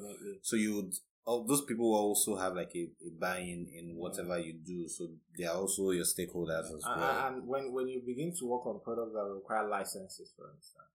so 0.43 0.56
you 0.56 0.75
would 0.76 0.94
all 1.25 1.43
those 1.44 1.64
people 1.64 1.90
will 1.90 1.99
also 1.99 2.37
have 2.37 2.54
like 2.54 2.73
a, 2.76 2.85
a 3.04 3.11
buy-in 3.18 3.66
in 3.75 3.97
whatever 3.97 4.38
you 4.38 4.52
do. 4.54 4.88
So 4.88 5.09
they 5.37 5.45
are 5.45 5.56
also 5.56 5.90
your 5.90 6.04
stakeholders 6.04 6.66
as 6.73 6.85
And, 6.87 7.00
well. 7.00 7.26
and 7.26 7.47
when 7.49 7.73
when 7.73 7.88
you 7.88 8.00
begin 8.06 8.33
to 8.38 8.47
work 8.47 8.64
on 8.66 8.80
products 8.80 9.12
that 9.12 9.25
require 9.35 9.68
licenses, 9.68 10.33
for 10.37 10.47
instance, 10.54 10.87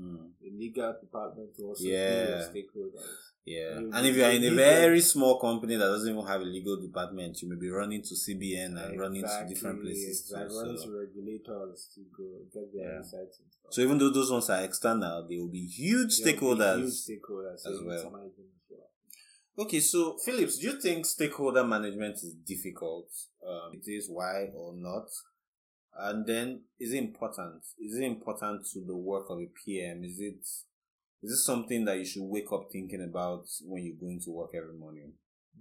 Mm, 0.00 0.30
the 0.40 0.50
legal 0.50 0.94
department 1.00 1.50
will 1.58 1.68
also 1.70 1.84
be 1.84 1.90
Yeah. 1.90 2.48
stakeholders. 2.50 3.04
yeah. 3.44 3.80
You- 3.80 3.90
And 3.92 4.06
if 4.06 4.16
you 4.16 4.24
are 4.24 4.30
in 4.32 4.44
a 4.44 4.54
very 4.54 5.00
small 5.00 5.38
company 5.38 5.74
that 5.76 5.84
doesn't 5.94 6.10
even 6.14 6.24
have 6.26 6.40
a 6.40 6.44
legal 6.44 6.76
department, 6.80 7.40
you 7.42 7.48
may 7.48 7.56
be 7.56 7.68
running 7.68 8.02
to 8.02 8.14
CBN 8.16 8.76
and 8.78 8.98
running 8.98 9.22
to 9.22 9.46
different 9.48 9.82
places 9.82 10.28
too. 10.28 10.34
Running 10.36 10.78
So. 10.78 10.84
to 10.86 10.90
regulators 11.04 11.90
to 11.94 12.00
go 12.16 12.26
get 12.54 12.72
their 12.72 12.92
Yeah. 12.92 12.98
insights 12.98 13.40
so 13.70 13.82
even 13.82 13.98
though 13.98 14.10
those 14.10 14.30
ones 14.32 14.48
are 14.50 14.64
external, 14.64 15.26
they 15.28 15.36
will 15.38 15.48
be 15.48 15.64
huge 15.66 16.18
They'll 16.18 16.26
be 16.26 16.32
stakeholders. 16.32 16.78
Huge 17.06 17.20
stakeholders 17.20 17.54
as 17.66 17.80
well. 17.86 18.02
somebody 18.02 18.30
to 18.30 18.40
make 18.40 18.60
sure. 18.68 18.86
Okay, 19.58 19.80
so 19.80 20.16
Philips, 20.18 20.58
do 20.58 20.66
you 20.70 20.80
think 20.80 21.04
stakeholder 21.06 21.62
management 21.64 22.14
is 22.16 22.34
difficult? 22.34 23.08
Um, 23.46 23.74
it 23.74 23.86
is 23.88 24.08
why 24.08 24.50
or 24.54 24.74
not? 24.74 25.08
And 25.96 26.26
then, 26.26 26.62
is 26.78 26.92
it 26.92 26.98
important? 26.98 27.62
Is 27.78 27.96
it 27.96 28.04
important 28.04 28.66
to 28.72 28.80
the 28.86 28.96
work 28.96 29.26
of 29.28 29.38
a 29.38 29.46
PM? 29.64 30.04
Is 30.04 30.20
it 30.20 30.46
is 31.22 31.32
it 31.32 31.44
something 31.44 31.84
that 31.84 31.98
you 31.98 32.04
should 32.04 32.22
wake 32.22 32.50
up 32.52 32.68
thinking 32.72 33.02
about 33.02 33.44
when 33.64 33.84
you're 33.84 34.00
going 34.00 34.20
to 34.24 34.30
work 34.30 34.50
every 34.54 34.74
morning? 34.74 35.12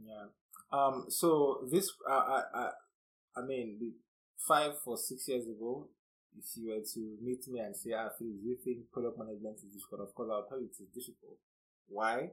Yeah. 0.02 0.28
Um. 0.72 1.06
So 1.10 1.68
this, 1.70 1.92
uh, 2.10 2.14
I, 2.14 2.44
I, 2.54 2.70
I 3.38 3.42
mean, 3.42 3.94
five 4.48 4.74
or 4.86 4.98
six 4.98 5.28
years 5.28 5.48
ago, 5.48 5.90
if 6.38 6.46
you 6.56 6.70
were 6.70 6.84
to 6.94 7.18
meet 7.22 7.48
me 7.48 7.60
and 7.60 7.76
say, 7.76 7.92
"Ah, 7.94 8.10
Phil, 8.18 8.28
do 8.28 8.48
you 8.48 8.58
think 8.64 8.90
product 8.92 9.18
management 9.18 9.58
is 9.58 9.74
difficult?" 9.74 10.08
Of 10.08 10.16
course, 10.16 10.30
I'll 10.32 10.48
tell 10.48 10.60
you 10.60 10.68
it 10.68 10.82
is 10.82 10.90
difficult. 10.94 11.38
Why? 11.88 12.32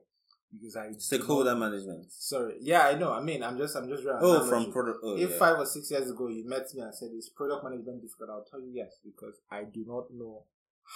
Because 0.52 0.76
I 0.76 0.92
Stakeholder 0.96 1.54
management. 1.56 2.06
Sorry. 2.10 2.54
Yeah, 2.60 2.86
I 2.86 2.94
know. 2.94 3.12
I 3.12 3.20
mean, 3.20 3.42
I'm 3.42 3.58
just, 3.58 3.76
I'm 3.76 3.88
just. 3.88 4.04
Oh, 4.06 4.42
analogy. 4.42 4.48
from 4.48 4.72
product. 4.72 4.98
Oh, 5.02 5.16
if 5.16 5.30
yeah. 5.30 5.38
five 5.38 5.58
or 5.58 5.66
six 5.66 5.90
years 5.90 6.10
ago 6.10 6.28
you 6.28 6.48
met 6.48 6.66
me 6.74 6.82
and 6.82 6.94
said, 6.94 7.10
"Is 7.16 7.28
product 7.28 7.64
management 7.64 8.02
difficult?" 8.02 8.30
I'll 8.30 8.46
tell 8.50 8.60
you 8.60 8.70
yes, 8.72 8.98
because 9.04 9.34
I 9.50 9.64
do 9.64 9.84
not 9.86 10.06
know 10.14 10.44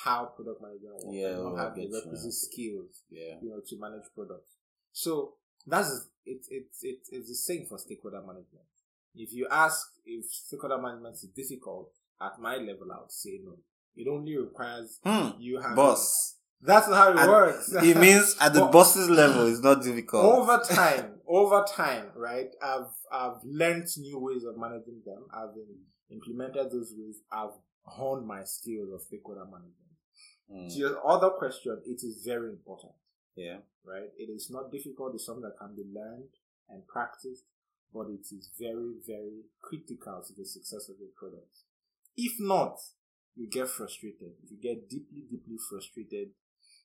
how 0.04 0.26
product 0.36 0.62
management 0.62 0.94
works. 1.04 1.06
Yeah, 1.10 1.28
I 1.28 1.42
don't 1.42 1.58
have 1.58 1.74
the 1.74 1.90
requisite 1.92 2.32
skills 2.32 3.02
yeah. 3.10 3.34
you 3.42 3.50
know, 3.50 3.60
to 3.66 3.78
manage 3.78 4.04
products. 4.14 4.56
So 4.92 5.34
that's 5.66 6.08
it's 6.24 6.48
it's 6.50 6.78
it's 6.82 7.08
it's 7.10 7.28
the 7.28 7.34
same 7.34 7.66
for 7.66 7.78
stakeholder 7.78 8.20
management. 8.20 8.66
If 9.14 9.32
you 9.32 9.48
ask 9.50 9.80
if 10.06 10.26
stakeholder 10.30 10.78
management 10.78 11.14
is 11.16 11.28
difficult 11.34 11.90
at 12.20 12.38
my 12.40 12.56
level, 12.56 12.92
I 12.92 13.00
would 13.00 13.12
say 13.12 13.40
no. 13.44 13.56
It 13.96 14.08
only 14.08 14.36
requires 14.36 14.98
Hmm. 15.04 15.30
you 15.38 15.60
have 15.60 15.74
Boss. 15.74 16.36
That's 16.62 16.86
how 16.86 17.12
it 17.12 17.18
And 17.18 17.30
works. 17.30 17.72
it 17.82 17.96
means 17.96 18.36
at 18.40 18.52
the 18.52 18.60
But- 18.60 18.72
boss's 18.72 19.08
level, 19.08 19.46
it's 19.46 19.62
not 19.62 19.82
difficult. 19.82 20.24
over 20.24 20.62
time, 20.68 21.20
over 21.26 21.64
time, 21.74 22.06
right? 22.14 22.50
I've 22.62 22.88
I've 23.12 23.42
learned 23.44 23.86
new 23.98 24.18
ways 24.18 24.44
of 24.44 24.56
managing 24.58 25.02
them. 25.04 25.24
I've 25.32 25.54
implemented 26.10 26.70
those 26.70 26.92
ways. 26.96 27.20
I've 27.32 27.54
honed 27.84 28.26
my 28.26 28.44
skills 28.44 28.92
of 28.92 29.00
stakeholder 29.02 29.44
management. 29.44 29.74
Mm. 30.52 30.72
To 30.72 30.78
your 30.78 31.06
other 31.08 31.30
question, 31.30 31.80
it 31.86 32.02
is 32.04 32.22
very 32.24 32.50
important, 32.50 32.92
Yeah. 33.36 33.58
right? 33.84 34.10
It 34.18 34.28
is 34.30 34.50
not 34.50 34.70
difficult. 34.70 35.14
It's 35.14 35.24
something 35.26 35.42
that 35.42 35.58
can 35.58 35.74
be 35.74 35.84
learned 35.92 36.28
and 36.68 36.86
practiced, 36.86 37.44
but 37.92 38.06
it 38.10 38.26
is 38.32 38.50
very, 38.58 38.94
very 39.06 39.44
critical 39.62 40.22
to 40.26 40.32
the 40.34 40.44
success 40.44 40.88
of 40.88 40.96
your 40.98 41.10
product. 41.16 41.54
If 42.16 42.32
not, 42.40 42.78
you 43.36 43.48
get 43.48 43.68
frustrated. 43.68 44.34
You 44.48 44.56
get 44.60 44.88
deeply, 44.88 45.22
deeply 45.30 45.56
frustrated, 45.70 46.30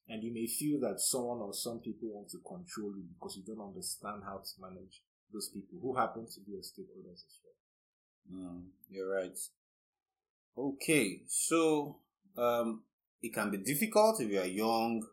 and 0.08 0.24
you 0.24 0.34
may 0.34 0.46
feel 0.48 0.80
that 0.82 1.00
someone 1.00 1.40
or 1.40 1.54
some 1.54 1.80
people 1.80 2.10
want 2.14 2.30
to 2.30 2.38
control 2.40 2.94
you 2.96 3.04
because 3.18 3.38
you 3.38 3.44
don't 3.44 3.66
understand 3.66 4.22
how 4.24 4.38
to 4.38 4.52
manage 4.62 5.02
those 5.34 5.50
people 5.50 5.80
who 5.82 5.96
happen 5.96 6.26
to 6.26 6.40
be 6.46 6.52
your 6.54 6.62
stakeholders 6.62 7.26
as 7.26 7.40
well. 7.44 8.40
Mm, 8.42 8.64
you're 8.90 9.10
right. 9.12 9.38
Okay, 10.58 11.22
so 11.28 11.98
um, 12.38 12.84
it 13.22 13.34
can 13.34 13.52
be 13.52 13.58
difficult 13.58 14.22
if 14.22 14.30
you 14.30 14.40
are 14.40 14.46
young, 14.46 15.06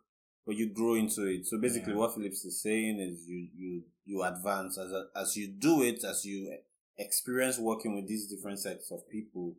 but 0.46 0.56
you 0.56 0.68
grow 0.72 0.94
into 0.94 1.25
it. 1.26 1.46
So 1.46 1.58
basically, 1.58 1.92
Yeah. 1.92 1.99
what 1.99 2.14
Philips 2.14 2.44
is 2.44 2.61
saying 2.62 3.00
is 3.00 3.26
you 3.26 3.49
you 3.54 3.82
you 4.04 4.22
advance 4.22 4.78
as 4.78 4.92
a, 4.92 5.06
as 5.16 5.37
you 5.37 5.49
do 5.49 5.82
it, 5.82 6.04
as 6.04 6.25
you 6.25 6.56
experience 6.99 7.58
working 7.58 7.94
with 7.94 8.06
these 8.06 8.26
different 8.28 8.58
sets 8.58 8.90
of 8.90 9.08
people, 9.08 9.56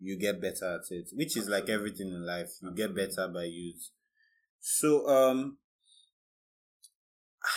you 0.00 0.16
get 0.16 0.40
better 0.40 0.74
at 0.80 0.90
it. 0.90 1.10
Which 1.12 1.36
is 1.36 1.48
like 1.48 1.68
everything 1.68 2.08
in 2.08 2.24
life, 2.26 2.50
you 2.62 2.72
get 2.72 2.94
better 2.94 3.28
by 3.28 3.44
use. 3.44 3.90
So 4.66 5.06
um. 5.08 5.58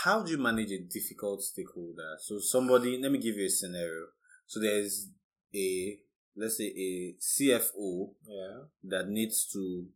How 0.03 0.21
do 0.21 0.29
you 0.31 0.37
manage 0.37 0.71
a 0.71 0.79
difficult 0.79 1.41
stakeholder? 1.41 2.15
So 2.19 2.37
somebody, 2.37 2.99
let 3.01 3.11
me 3.11 3.17
give 3.17 3.35
you 3.35 3.47
a 3.47 3.49
scenario. 3.49 4.05
So 4.45 4.59
there's 4.59 5.09
a 5.55 5.97
let's 6.37 6.57
say 6.57 6.65
a 6.67 7.15
CFO 7.19 8.11
Yeah. 8.27 8.57
that 8.83 9.09
needs 9.09 9.47
to 9.53 9.87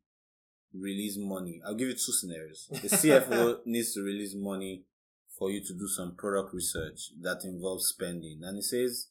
release 0.73 1.15
money. 1.19 1.61
I'll 1.63 1.75
give 1.75 1.89
you 1.89 1.93
two 1.93 2.11
scenarios. 2.11 2.67
The 2.71 2.89
CFO 2.89 3.59
needs 3.67 3.93
to 3.93 4.01
release 4.01 4.33
money 4.35 4.85
for 5.37 5.51
you 5.51 5.61
to 5.63 5.73
do 5.73 5.87
some 5.87 6.15
product 6.15 6.51
research 6.55 7.11
that 7.21 7.41
involves 7.43 7.85
spending. 7.85 8.39
And 8.43 8.55
he 8.57 8.63
says, 8.63 9.09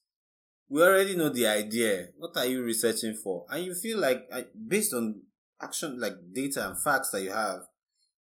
We 0.68 0.82
already 0.82 1.14
know 1.14 1.28
the 1.28 1.46
idea. 1.46 2.08
What 2.18 2.36
are 2.36 2.46
you 2.46 2.64
researching 2.64 3.14
for? 3.14 3.46
And 3.48 3.64
you 3.64 3.74
feel 3.74 3.98
like, 4.00 4.28
based 4.66 4.92
on 4.92 5.22
action, 5.60 6.00
like 6.00 6.14
data 6.34 6.66
and 6.66 6.76
facts 6.82 7.10
that 7.10 7.22
you 7.22 7.30
have, 7.30 7.60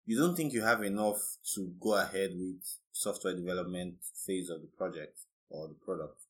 you 0.07 0.19
don't 0.19 0.37
think 0.37 0.53
you 0.53 0.63
have 0.63 0.83
enough 0.83 1.19
to 1.55 1.73
go 1.81 1.95
ahead 1.95 2.31
with 2.35 2.63
software 2.93 3.35
development 3.35 3.95
phase 4.27 4.51
of 4.51 4.61
the 4.61 4.69
project 4.77 5.19
or 5.51 5.69
the 5.69 5.75
product 5.75 6.23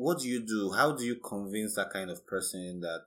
what 0.00 0.20
do 0.20 0.28
you 0.28 0.40
do? 0.40 0.72
How 0.72 0.92
do 0.92 1.04
you 1.04 1.16
convince 1.16 1.74
that 1.74 1.90
kind 1.90 2.10
of 2.10 2.26
person 2.26 2.80
that 2.80 3.04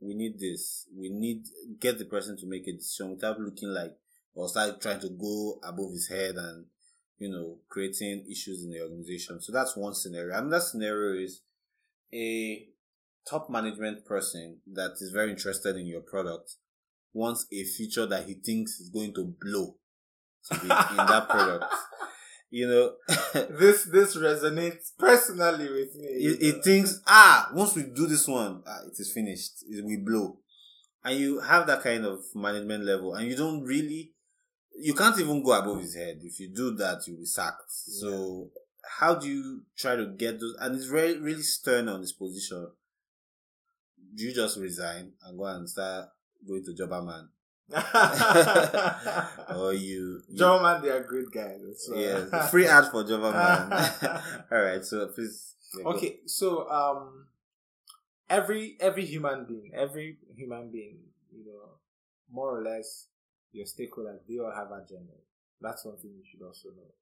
we 0.00 0.14
need 0.14 0.40
this? 0.40 0.88
We 0.92 1.08
need 1.08 1.44
get 1.78 1.98
the 1.98 2.04
person 2.04 2.36
to 2.38 2.46
make 2.46 2.66
a 2.66 2.72
decision 2.72 3.12
without 3.12 3.38
looking 3.38 3.68
like 3.68 3.92
or 4.34 4.48
start 4.48 4.80
trying 4.80 4.98
to 5.00 5.10
go 5.10 5.60
above 5.62 5.92
his 5.92 6.08
head 6.08 6.34
and 6.34 6.66
you 7.18 7.30
know 7.30 7.58
creating 7.68 8.26
issues 8.28 8.64
in 8.64 8.72
the 8.72 8.82
organization. 8.82 9.40
So 9.40 9.52
that's 9.52 9.76
one 9.76 9.94
scenario. 9.94 10.36
Another 10.36 10.58
scenario 10.58 11.22
is 11.22 11.42
a 12.12 12.66
top 13.28 13.48
management 13.48 14.04
person 14.04 14.58
that 14.72 14.94
is 15.00 15.12
very 15.12 15.30
interested 15.30 15.76
in 15.76 15.86
your 15.86 16.00
product 16.00 16.56
wants 17.12 17.46
a 17.52 17.64
feature 17.64 18.06
that 18.06 18.26
he 18.26 18.34
thinks 18.34 18.80
is 18.80 18.88
going 18.90 19.14
to 19.14 19.34
blow 19.40 19.76
to 20.50 20.54
be 20.58 20.62
in 20.64 20.96
that 20.96 21.28
product. 21.28 21.72
You 22.50 22.68
know, 22.68 22.92
this 23.50 23.84
this 23.84 24.16
resonates 24.16 24.90
personally 24.98 25.70
with 25.70 25.94
me. 25.96 26.06
it, 26.06 26.56
it 26.56 26.64
thinks 26.64 27.00
ah 27.06 27.50
once 27.54 27.74
we 27.74 27.84
do 27.84 28.06
this 28.06 28.28
one 28.28 28.62
ah, 28.66 28.80
it 28.86 28.98
is 28.98 29.12
finished. 29.12 29.64
It 29.68 29.84
will 29.84 30.04
blow. 30.04 30.38
And 31.04 31.18
you 31.18 31.40
have 31.40 31.66
that 31.66 31.82
kind 31.82 32.04
of 32.04 32.20
management 32.34 32.84
level 32.84 33.14
and 33.14 33.26
you 33.26 33.36
don't 33.36 33.62
really 33.62 34.12
you 34.78 34.94
can't 34.94 35.18
even 35.18 35.42
go 35.42 35.52
above 35.52 35.80
his 35.80 35.94
head. 35.94 36.18
If 36.22 36.38
you 36.40 36.52
do 36.54 36.72
that 36.76 37.06
you'll 37.06 37.20
be 37.20 37.24
sacked. 37.24 37.70
So 37.70 38.50
how 38.98 39.14
do 39.14 39.28
you 39.28 39.62
try 39.78 39.96
to 39.96 40.06
get 40.06 40.38
those 40.38 40.54
and 40.60 40.76
it's 40.76 40.86
very 40.86 41.18
really 41.18 41.42
stern 41.42 41.88
on 41.88 42.00
his 42.00 42.12
position. 42.12 42.68
Do 44.14 44.24
you 44.24 44.34
just 44.34 44.58
resign 44.58 45.12
and 45.24 45.38
go 45.38 45.46
and 45.46 45.66
start 45.68 46.08
going 46.46 46.64
to 46.64 46.72
Jobberman 46.72 47.28
or 49.56 49.72
you, 49.72 50.20
you 50.28 50.44
Man, 50.62 50.82
they 50.82 50.90
are 50.90 51.04
great 51.04 51.30
guys. 51.32 51.60
So. 51.76 51.96
yeah 51.96 52.46
free 52.48 52.66
ad 52.66 52.90
for 52.90 53.04
Jobberman 53.04 54.22
all 54.52 54.62
right 54.62 54.84
so 54.84 55.06
please 55.08 55.52
yeah, 55.76 55.84
go. 55.84 55.90
okay, 55.90 56.20
so 56.26 56.68
um, 56.68 57.26
every 58.28 58.76
every 58.80 59.04
human 59.04 59.46
being, 59.46 59.70
every 59.74 60.18
human 60.36 60.70
being, 60.70 60.98
you 61.30 61.44
know, 61.44 61.80
more 62.30 62.58
or 62.58 62.62
less, 62.62 63.08
your 63.52 63.66
stakeholders, 63.66 64.20
they 64.28 64.38
all 64.38 64.52
have 64.54 64.68
agendas. 64.68 65.24
That's 65.60 65.84
one 65.84 65.96
thing 65.96 66.12
you 66.16 66.24
should 66.28 66.44
also 66.44 66.70
know. 66.70 66.92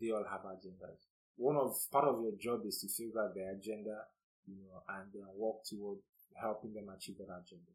They 0.00 0.10
all 0.10 0.24
have 0.30 0.42
agendas. 0.42 1.04
One 1.36 1.56
of 1.56 1.76
part 1.92 2.04
of 2.06 2.20
your 2.22 2.32
job 2.40 2.66
is 2.66 2.78
to 2.80 2.88
figure 2.88 3.20
out 3.20 3.34
their 3.34 3.52
agenda, 3.52 4.06
you 4.46 4.56
know, 4.56 4.82
and 4.88 5.10
then 5.12 5.24
work 5.36 5.64
toward 5.68 5.98
helping 6.40 6.74
them 6.74 6.88
achieve 6.94 7.16
that 7.18 7.32
agenda. 7.32 7.72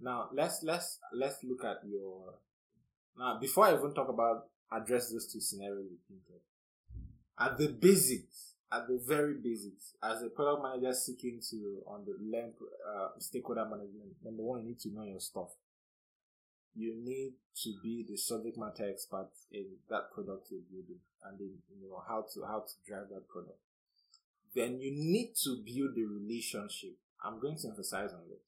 Now 0.00 0.28
let's 0.32 0.62
let's 0.62 0.98
let's 1.12 1.42
look 1.42 1.64
at 1.64 1.78
your 1.86 2.34
now 3.18 3.38
before 3.40 3.66
I 3.66 3.74
even 3.74 3.92
talk 3.94 4.08
about 4.08 4.46
address 4.70 5.10
those 5.10 5.32
two 5.32 5.40
scenarios. 5.40 5.86
At 7.40 7.56
the 7.56 7.68
basics, 7.68 8.54
at 8.70 8.88
the 8.88 9.00
very 9.06 9.34
basics, 9.34 9.94
as 10.02 10.22
a 10.22 10.28
product 10.28 10.62
manager 10.62 10.92
seeking 10.92 11.40
to 11.50 11.82
on 11.86 12.04
the 12.04 12.14
learn 12.20 12.52
uh, 12.86 13.08
stakeholder 13.18 13.64
management, 13.64 14.16
number 14.24 14.42
one, 14.42 14.62
you 14.62 14.68
need 14.68 14.80
to 14.80 14.92
know 14.92 15.04
your 15.04 15.20
stuff. 15.20 15.50
You 16.74 16.94
need 16.96 17.34
to 17.62 17.74
be 17.82 18.04
the 18.08 18.16
subject 18.16 18.58
matter 18.58 18.88
expert 18.88 19.30
in 19.52 19.66
that 19.88 20.12
product 20.12 20.48
you're 20.50 20.60
building, 20.70 21.00
and 21.24 21.40
in, 21.40 21.52
you 21.70 21.88
know 21.88 22.02
how 22.06 22.24
to 22.34 22.44
how 22.46 22.60
to 22.60 22.72
drive 22.86 23.08
that 23.10 23.28
product. 23.28 23.58
Then 24.54 24.80
you 24.80 24.92
need 24.92 25.34
to 25.44 25.62
build 25.64 25.94
the 25.94 26.04
relationship. 26.04 26.96
I'm 27.24 27.40
going 27.40 27.56
to 27.58 27.68
emphasize 27.68 28.12
on 28.12 28.28
this. 28.28 28.47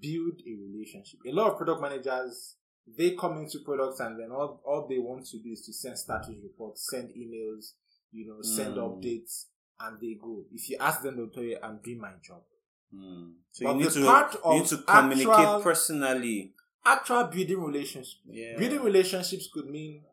Build 0.00 0.40
a 0.46 0.54
relationship. 0.54 1.20
A 1.26 1.32
lot 1.32 1.50
of 1.52 1.56
product 1.56 1.80
managers 1.80 2.56
they 2.96 3.12
come 3.16 3.38
into 3.38 3.58
products 3.64 3.98
and 4.00 4.18
then 4.20 4.30
all, 4.30 4.60
all 4.64 4.86
they 4.88 4.98
want 4.98 5.26
to 5.26 5.38
do 5.42 5.50
is 5.50 5.62
to 5.66 5.72
send 5.72 5.98
status 5.98 6.36
reports, 6.40 6.86
send 6.88 7.08
emails, 7.10 7.72
you 8.12 8.26
know, 8.28 8.40
send 8.42 8.76
Mm. 8.76 8.78
updates, 9.02 9.46
and 9.80 9.98
they 10.00 10.14
go. 10.14 10.44
If 10.52 10.70
you 10.70 10.76
ask 10.78 11.02
them, 11.02 11.16
they'll 11.16 11.28
tell 11.30 11.42
you, 11.42 11.58
"I'm 11.62 11.78
doing 11.82 11.98
my 12.00 12.12
job." 12.22 12.42
Hmm. 12.92 13.30
So 13.50 13.64
But 13.64 13.72
you 13.76 13.82
need 13.84 13.90
to 13.92 14.04
part 14.04 14.34
you 14.44 14.54
need 14.60 14.66
to 14.66 14.76
communicate 14.78 15.26
actual- 15.34 15.62
personally. 15.62 16.54
Actual 16.84 17.24
building 17.24 17.60
relationships. 17.60 18.20
Yeah. 18.26 18.56
Building 18.56 18.82
relationships 18.82 19.48
could 19.52 19.66
mean 19.68 20.04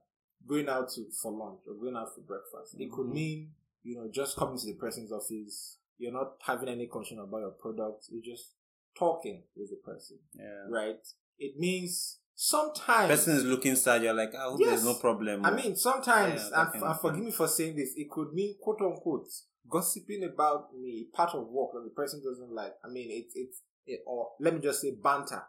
going 0.47 0.67
out 0.67 0.89
to, 0.95 1.05
for 1.21 1.31
lunch 1.31 1.61
or 1.67 1.75
going 1.75 1.95
out 1.95 2.15
for 2.15 2.21
breakfast. 2.21 2.73
It 2.79 2.91
could 2.91 3.05
Mhm. 3.07 3.13
mean 3.13 3.53
you 3.83 3.95
know 3.97 4.07
just 4.09 4.35
coming 4.35 4.57
to 4.57 4.65
the 4.65 4.73
person's 4.73 5.11
office. 5.11 5.77
You're 5.99 6.11
not 6.11 6.37
having 6.41 6.69
any 6.69 6.87
concern 6.87 7.19
about 7.19 7.41
your 7.41 7.51
product. 7.51 8.07
You're 8.09 8.23
just 8.23 8.55
talking 8.97 9.43
with 9.55 9.69
the 9.69 9.77
person, 9.77 10.19
Yeah. 10.33 10.65
right? 10.69 10.99
It 11.39 11.57
means 11.57 12.19
sometimes 12.35 13.09
Person 13.09 13.37
is 13.37 13.43
looking 13.43 13.75
sad. 13.75 14.03
You're 14.03 14.13
like, 14.13 14.33
I 14.35 14.43
hope 14.43 14.59
Yes. 14.59 14.69
there's 14.69 14.85
no 14.85 14.95
problem. 14.95 15.45
I 15.45 15.51
mean, 15.51 15.75
sometimes, 15.75 16.49
Yeah, 16.51 16.69
and, 16.73 16.83
and 16.83 16.99
forgive 16.99 17.23
me 17.23 17.31
for 17.31 17.47
saying 17.47 17.75
this, 17.75 17.93
it 17.95 18.09
could 18.09 18.33
mean 18.33 18.55
quote 18.61 18.81
unquote 18.81 19.27
gossiping 19.69 20.23
about 20.23 20.75
me, 20.75 21.07
part 21.13 21.33
of 21.33 21.47
work 21.47 21.71
that 21.73 21.83
the 21.83 21.89
person 21.89 22.21
doesn't 22.23 22.51
like. 22.51 22.73
I 22.83 22.89
mean, 22.89 23.07
it's 23.11 23.33
it's 23.35 23.61
it, 23.85 24.01
or 24.05 24.31
let 24.39 24.53
me 24.53 24.59
just 24.61 24.81
say 24.81 24.91
banter, 24.91 25.43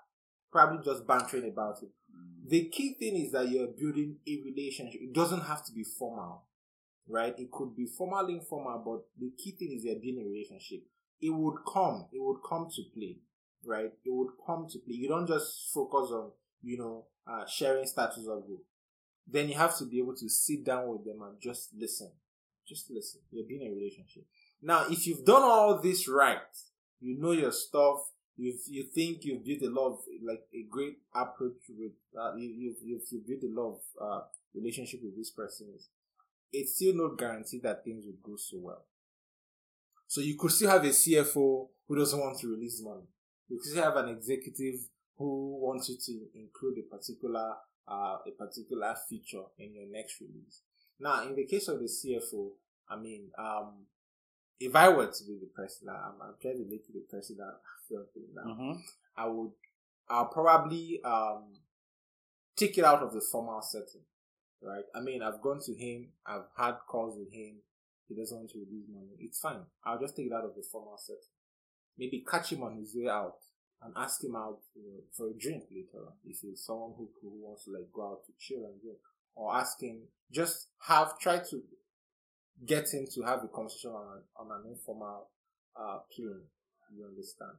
probably 0.51 0.85
just 0.85 1.07
bantering 1.07 1.49
about 1.51 1.77
it. 1.83 1.91
Mm. 2.11 2.49
The 2.49 2.69
key 2.69 2.95
thing 2.99 3.17
is 3.17 3.33
that 3.33 3.49
you're 3.49 3.69
building 3.69 4.17
a 4.27 4.43
relationship. 4.45 5.01
It 5.01 5.13
doesn't 5.13 5.43
have 5.43 5.65
to 5.67 5.73
be 5.73 5.85
formal, 5.85 6.45
right? 7.09 7.35
It 7.39 7.51
could 7.51 7.77
be 7.77 7.87
formal, 7.87 8.27
informal, 8.29 8.83
but 8.85 9.07
the 9.21 9.33
key 9.37 9.53
thing 9.53 9.73
is 9.77 9.85
you're 9.85 9.95
building 9.97 10.23
a 10.25 10.29
relationship. 10.29 10.81
It 11.21 11.31
would 11.31 11.59
come, 11.73 12.07
it 12.13 12.21
would 12.21 12.39
come 12.49 12.69
to 12.75 12.83
play, 12.95 13.19
right? 13.67 13.93
It 14.05 14.13
would 14.13 14.31
come 14.47 14.67
to 14.71 14.79
play. 14.79 14.95
You 14.97 15.09
don't 15.09 15.27
just 15.27 15.73
focus 15.73 16.11
on, 16.11 16.31
you 16.63 16.79
know, 16.79 17.05
uh, 17.27 17.47
sharing 17.47 17.87
status 17.87 18.27
update 18.27 18.61
then 19.27 19.49
you 19.49 19.55
have 19.55 19.77
to 19.79 19.85
be 19.85 19.99
able 19.99 20.15
to 20.15 20.29
sit 20.29 20.65
down 20.65 20.89
with 20.89 21.05
them 21.05 21.23
and 21.23 21.41
just 21.41 21.71
listen. 21.77 22.11
Just 22.67 22.91
listen. 22.91 23.21
You're 23.31 23.47
being 23.47 23.63
in 23.63 23.73
a 23.73 23.75
relationship. 23.75 24.25
Now, 24.63 24.87
if 24.89 25.07
you've 25.07 25.25
done 25.25 25.43
all 25.43 25.81
this 25.81 26.09
right, 26.09 26.39
you 27.01 27.19
know 27.19 27.33
your 27.33 27.53
stuff, 27.53 27.99
you 28.37 28.55
you 28.69 28.85
think 28.85 29.25
you've 29.25 29.45
built 29.45 29.63
a 29.63 29.71
lot 29.71 29.93
of 29.93 29.99
like 30.27 30.43
a 30.55 30.67
great 30.71 30.99
approach 31.15 31.61
with 31.69 31.93
uh, 32.19 32.35
you 32.37 32.75
you've, 32.83 33.03
you've 33.11 33.27
built 33.27 33.43
a 33.45 33.61
lot 33.61 33.75
of 33.75 33.81
uh, 34.01 34.25
relationship 34.55 35.01
with 35.03 35.17
this 35.17 35.31
person. 35.31 35.69
It's 36.53 36.77
still 36.77 36.95
no 36.95 37.15
guarantee 37.15 37.61
that 37.63 37.85
things 37.85 38.05
will 38.07 38.33
go 38.33 38.37
so 38.37 38.59
well. 38.61 38.85
So 40.07 40.21
you 40.21 40.37
could 40.37 40.53
still 40.53 40.71
have 40.71 40.85
a 40.85 40.89
CFO 40.89 41.69
who 41.87 41.97
doesn't 41.97 42.19
want 42.19 42.39
to 42.41 42.49
release 42.49 42.81
money. 42.83 43.07
Because 43.49 43.51
you 43.51 43.59
could 43.59 43.71
still 43.71 43.85
have 43.85 43.97
an 43.97 44.09
executive 44.09 44.81
who 45.17 45.59
wants 45.61 45.89
you 45.89 45.97
to 45.97 46.39
include 46.39 46.79
a 46.79 46.97
particular 46.97 47.55
uh, 47.87 48.17
a 48.27 48.31
particular 48.39 48.95
feature 49.09 49.43
in 49.59 49.75
your 49.75 49.87
next 49.91 50.21
release. 50.21 50.63
Now, 50.99 51.27
in 51.27 51.35
the 51.35 51.45
case 51.47 51.69
of 51.69 51.81
the 51.81 51.85
CFO, 51.87 52.51
I 52.89 52.97
mean, 52.97 53.31
um, 53.39 53.87
if 54.59 54.75
I 54.75 54.89
were 54.89 55.07
to 55.07 55.25
be 55.27 55.39
the 55.41 55.51
president, 55.55 55.97
I'm, 55.97 56.15
I'm 56.23 56.35
trying 56.41 56.59
to 56.59 56.71
make 56.71 56.83
you 56.89 56.95
the 56.95 57.07
president. 57.11 57.51
now. 58.35 58.51
Mm-hmm. 58.51 58.73
I 59.17 59.27
would, 59.27 59.51
I'll 60.09 60.27
probably 60.27 61.01
um 61.05 61.61
take 62.57 62.79
it 62.79 62.85
out 62.85 63.03
of 63.03 63.13
the 63.13 63.21
formal 63.21 63.63
setting, 63.63 64.03
right? 64.63 64.85
I 64.95 65.01
mean, 65.01 65.23
I've 65.23 65.41
gone 65.41 65.61
to 65.67 65.75
him, 65.75 66.09
I've 66.27 66.47
had 66.57 66.77
calls 66.89 67.17
with 67.19 67.33
him. 67.33 67.57
He 68.09 68.15
doesn't 68.15 68.37
want 68.37 68.51
to 68.51 68.59
release 68.59 68.87
money. 68.93 69.17
It's 69.19 69.41
fine. 69.41 69.65
I'll 69.85 69.99
just 69.99 70.15
take 70.15 70.27
it 70.27 70.33
out 70.33 70.45
of 70.45 70.55
the 70.55 70.63
formal 70.71 70.99
setting. 70.99 71.34
Maybe 71.99 72.25
catch 72.29 72.53
him 72.53 72.63
on 72.63 72.77
his 72.77 72.95
way 72.95 73.09
out 73.09 73.37
and 73.83 73.93
ask 73.97 74.23
him 74.23 74.35
out 74.37 74.59
you 74.75 74.83
know, 74.83 75.01
for 75.17 75.29
a 75.29 75.35
drink 75.39 75.65
later 75.71 76.05
on. 76.07 76.13
If 76.25 76.39
he's 76.41 76.65
someone 76.65 76.93
who, 76.97 77.09
who 77.23 77.31
wants 77.45 77.65
to 77.65 77.73
like 77.73 77.93
go 77.93 78.11
out 78.11 78.25
to 78.27 78.33
chill 78.39 78.65
and 78.65 78.81
drink. 78.81 78.99
Or 79.37 79.55
ask 79.55 79.81
him 79.81 80.03
just 80.33 80.69
have 80.87 81.19
try 81.19 81.39
to 81.39 81.63
get 82.65 82.93
him 82.93 83.07
to 83.15 83.23
have 83.23 83.43
a 83.43 83.49
conversation 83.49 83.91
on, 83.91 84.23
on 84.37 84.47
an 84.51 84.71
informal 84.71 85.29
uh, 85.77 85.99
plane. 86.15 86.43
You 86.97 87.07
understand? 87.07 87.53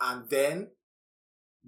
And 0.00 0.30
then 0.30 0.70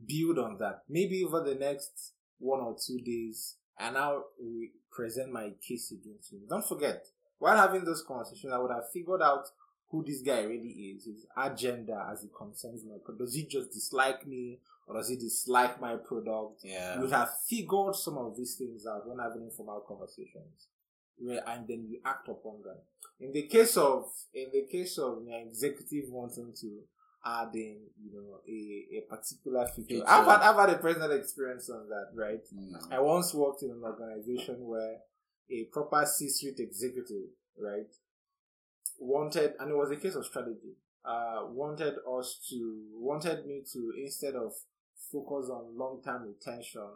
build 0.06 0.38
on 0.38 0.56
that. 0.58 0.82
Maybe 0.88 1.24
over 1.24 1.42
the 1.42 1.56
next 1.56 2.12
one 2.38 2.60
or 2.60 2.76
two 2.86 2.98
days 3.00 3.56
and 3.78 3.96
we 4.42 4.70
present 4.92 5.32
my 5.32 5.50
case 5.66 5.92
against 5.92 6.32
him. 6.32 6.42
Don't 6.48 6.66
forget 6.66 7.04
while 7.40 7.56
having 7.56 7.84
those 7.84 8.04
conversations 8.06 8.52
i 8.52 8.58
would 8.58 8.70
have 8.70 8.88
figured 8.92 9.22
out 9.22 9.44
who 9.90 10.04
this 10.04 10.22
guy 10.22 10.42
really 10.42 10.68
is, 10.68 11.04
his 11.04 11.26
agenda 11.36 12.08
as 12.10 12.22
it 12.22 12.30
concerns 12.36 12.84
my 12.84 12.96
product. 13.04 13.24
Does 13.24 13.34
he 13.34 13.44
just 13.44 13.72
dislike 13.72 14.26
me 14.26 14.58
or 14.86 14.96
does 14.96 15.08
he 15.08 15.16
dislike 15.16 15.80
my 15.80 15.96
product? 15.96 16.60
Yeah. 16.62 17.00
You 17.00 17.08
have 17.08 17.30
figured 17.48 17.96
some 17.96 18.16
of 18.18 18.36
these 18.36 18.54
things 18.54 18.86
out 18.86 19.08
when 19.08 19.18
having 19.18 19.42
informal 19.42 19.80
conversations. 19.86 20.68
Where, 21.18 21.42
and 21.48 21.66
then 21.68 21.86
you 21.88 22.00
act 22.04 22.28
upon 22.28 22.62
them. 22.64 22.76
In 23.20 23.32
the 23.32 23.42
case 23.42 23.76
of 23.76 24.04
in 24.32 24.48
the 24.52 24.66
case 24.70 24.96
of 24.96 25.18
an 25.18 25.46
executive 25.48 26.04
wanting 26.08 26.54
to 26.60 26.78
add 27.24 27.54
in, 27.54 27.76
you 28.02 28.12
know, 28.14 28.40
a, 28.48 28.96
a 28.96 29.00
particular 29.02 29.66
feature. 29.66 29.86
feature. 29.88 30.04
I've 30.08 30.24
had 30.24 30.40
I've 30.40 30.56
had 30.56 30.70
a 30.70 30.78
personal 30.78 31.10
experience 31.12 31.68
on 31.68 31.88
that, 31.88 32.08
right? 32.14 32.40
Mm. 32.56 32.92
I 32.92 33.00
once 33.00 33.34
worked 33.34 33.62
in 33.62 33.70
an 33.70 33.82
organization 33.84 34.66
where 34.66 34.96
a 35.50 35.64
proper 35.64 36.06
C 36.06 36.30
suite 36.30 36.60
executive, 36.60 37.28
right, 37.58 37.90
wanted, 39.00 39.54
and 39.58 39.70
it 39.70 39.76
was 39.76 39.90
a 39.90 39.96
case 39.96 40.14
of 40.14 40.26
strategy. 40.26 40.76
Uh, 41.04 41.46
wanted 41.48 41.94
us 42.06 42.38
to 42.50 42.84
wanted 42.92 43.46
me 43.46 43.62
to 43.72 43.92
instead 43.98 44.34
of 44.34 44.52
focus 45.10 45.50
on 45.50 45.76
long 45.76 46.00
term 46.04 46.24
retention, 46.24 46.86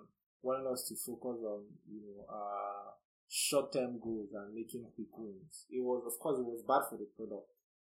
wanted 0.42 0.70
us 0.70 0.86
to 0.88 0.94
focus 0.94 1.40
on 1.42 1.62
you 1.90 2.00
know 2.04 2.24
uh, 2.28 2.92
short 3.28 3.72
term 3.72 3.98
goals 3.98 4.28
and 4.34 4.54
making 4.54 4.84
quick 4.94 5.08
wins. 5.16 5.64
It 5.70 5.82
was 5.82 6.04
of 6.06 6.20
course 6.20 6.38
it 6.38 6.44
was 6.44 6.62
bad 6.68 6.88
for 6.90 6.98
the 6.98 7.08
product, 7.16 7.48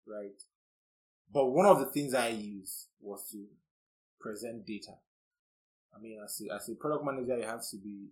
right? 0.07 0.39
But 1.33 1.47
one 1.47 1.65
of 1.65 1.79
the 1.79 1.87
things 1.87 2.13
I 2.13 2.29
used 2.29 2.87
was 3.01 3.27
to 3.31 3.45
present 4.21 4.65
data. 4.65 4.93
I 5.95 5.99
mean, 5.99 6.19
as 6.23 6.41
a, 6.41 6.53
as 6.53 6.69
a 6.69 6.75
product 6.75 7.03
manager, 7.03 7.37
you 7.37 7.45
have 7.45 7.63
to 7.71 7.77
be 7.77 8.09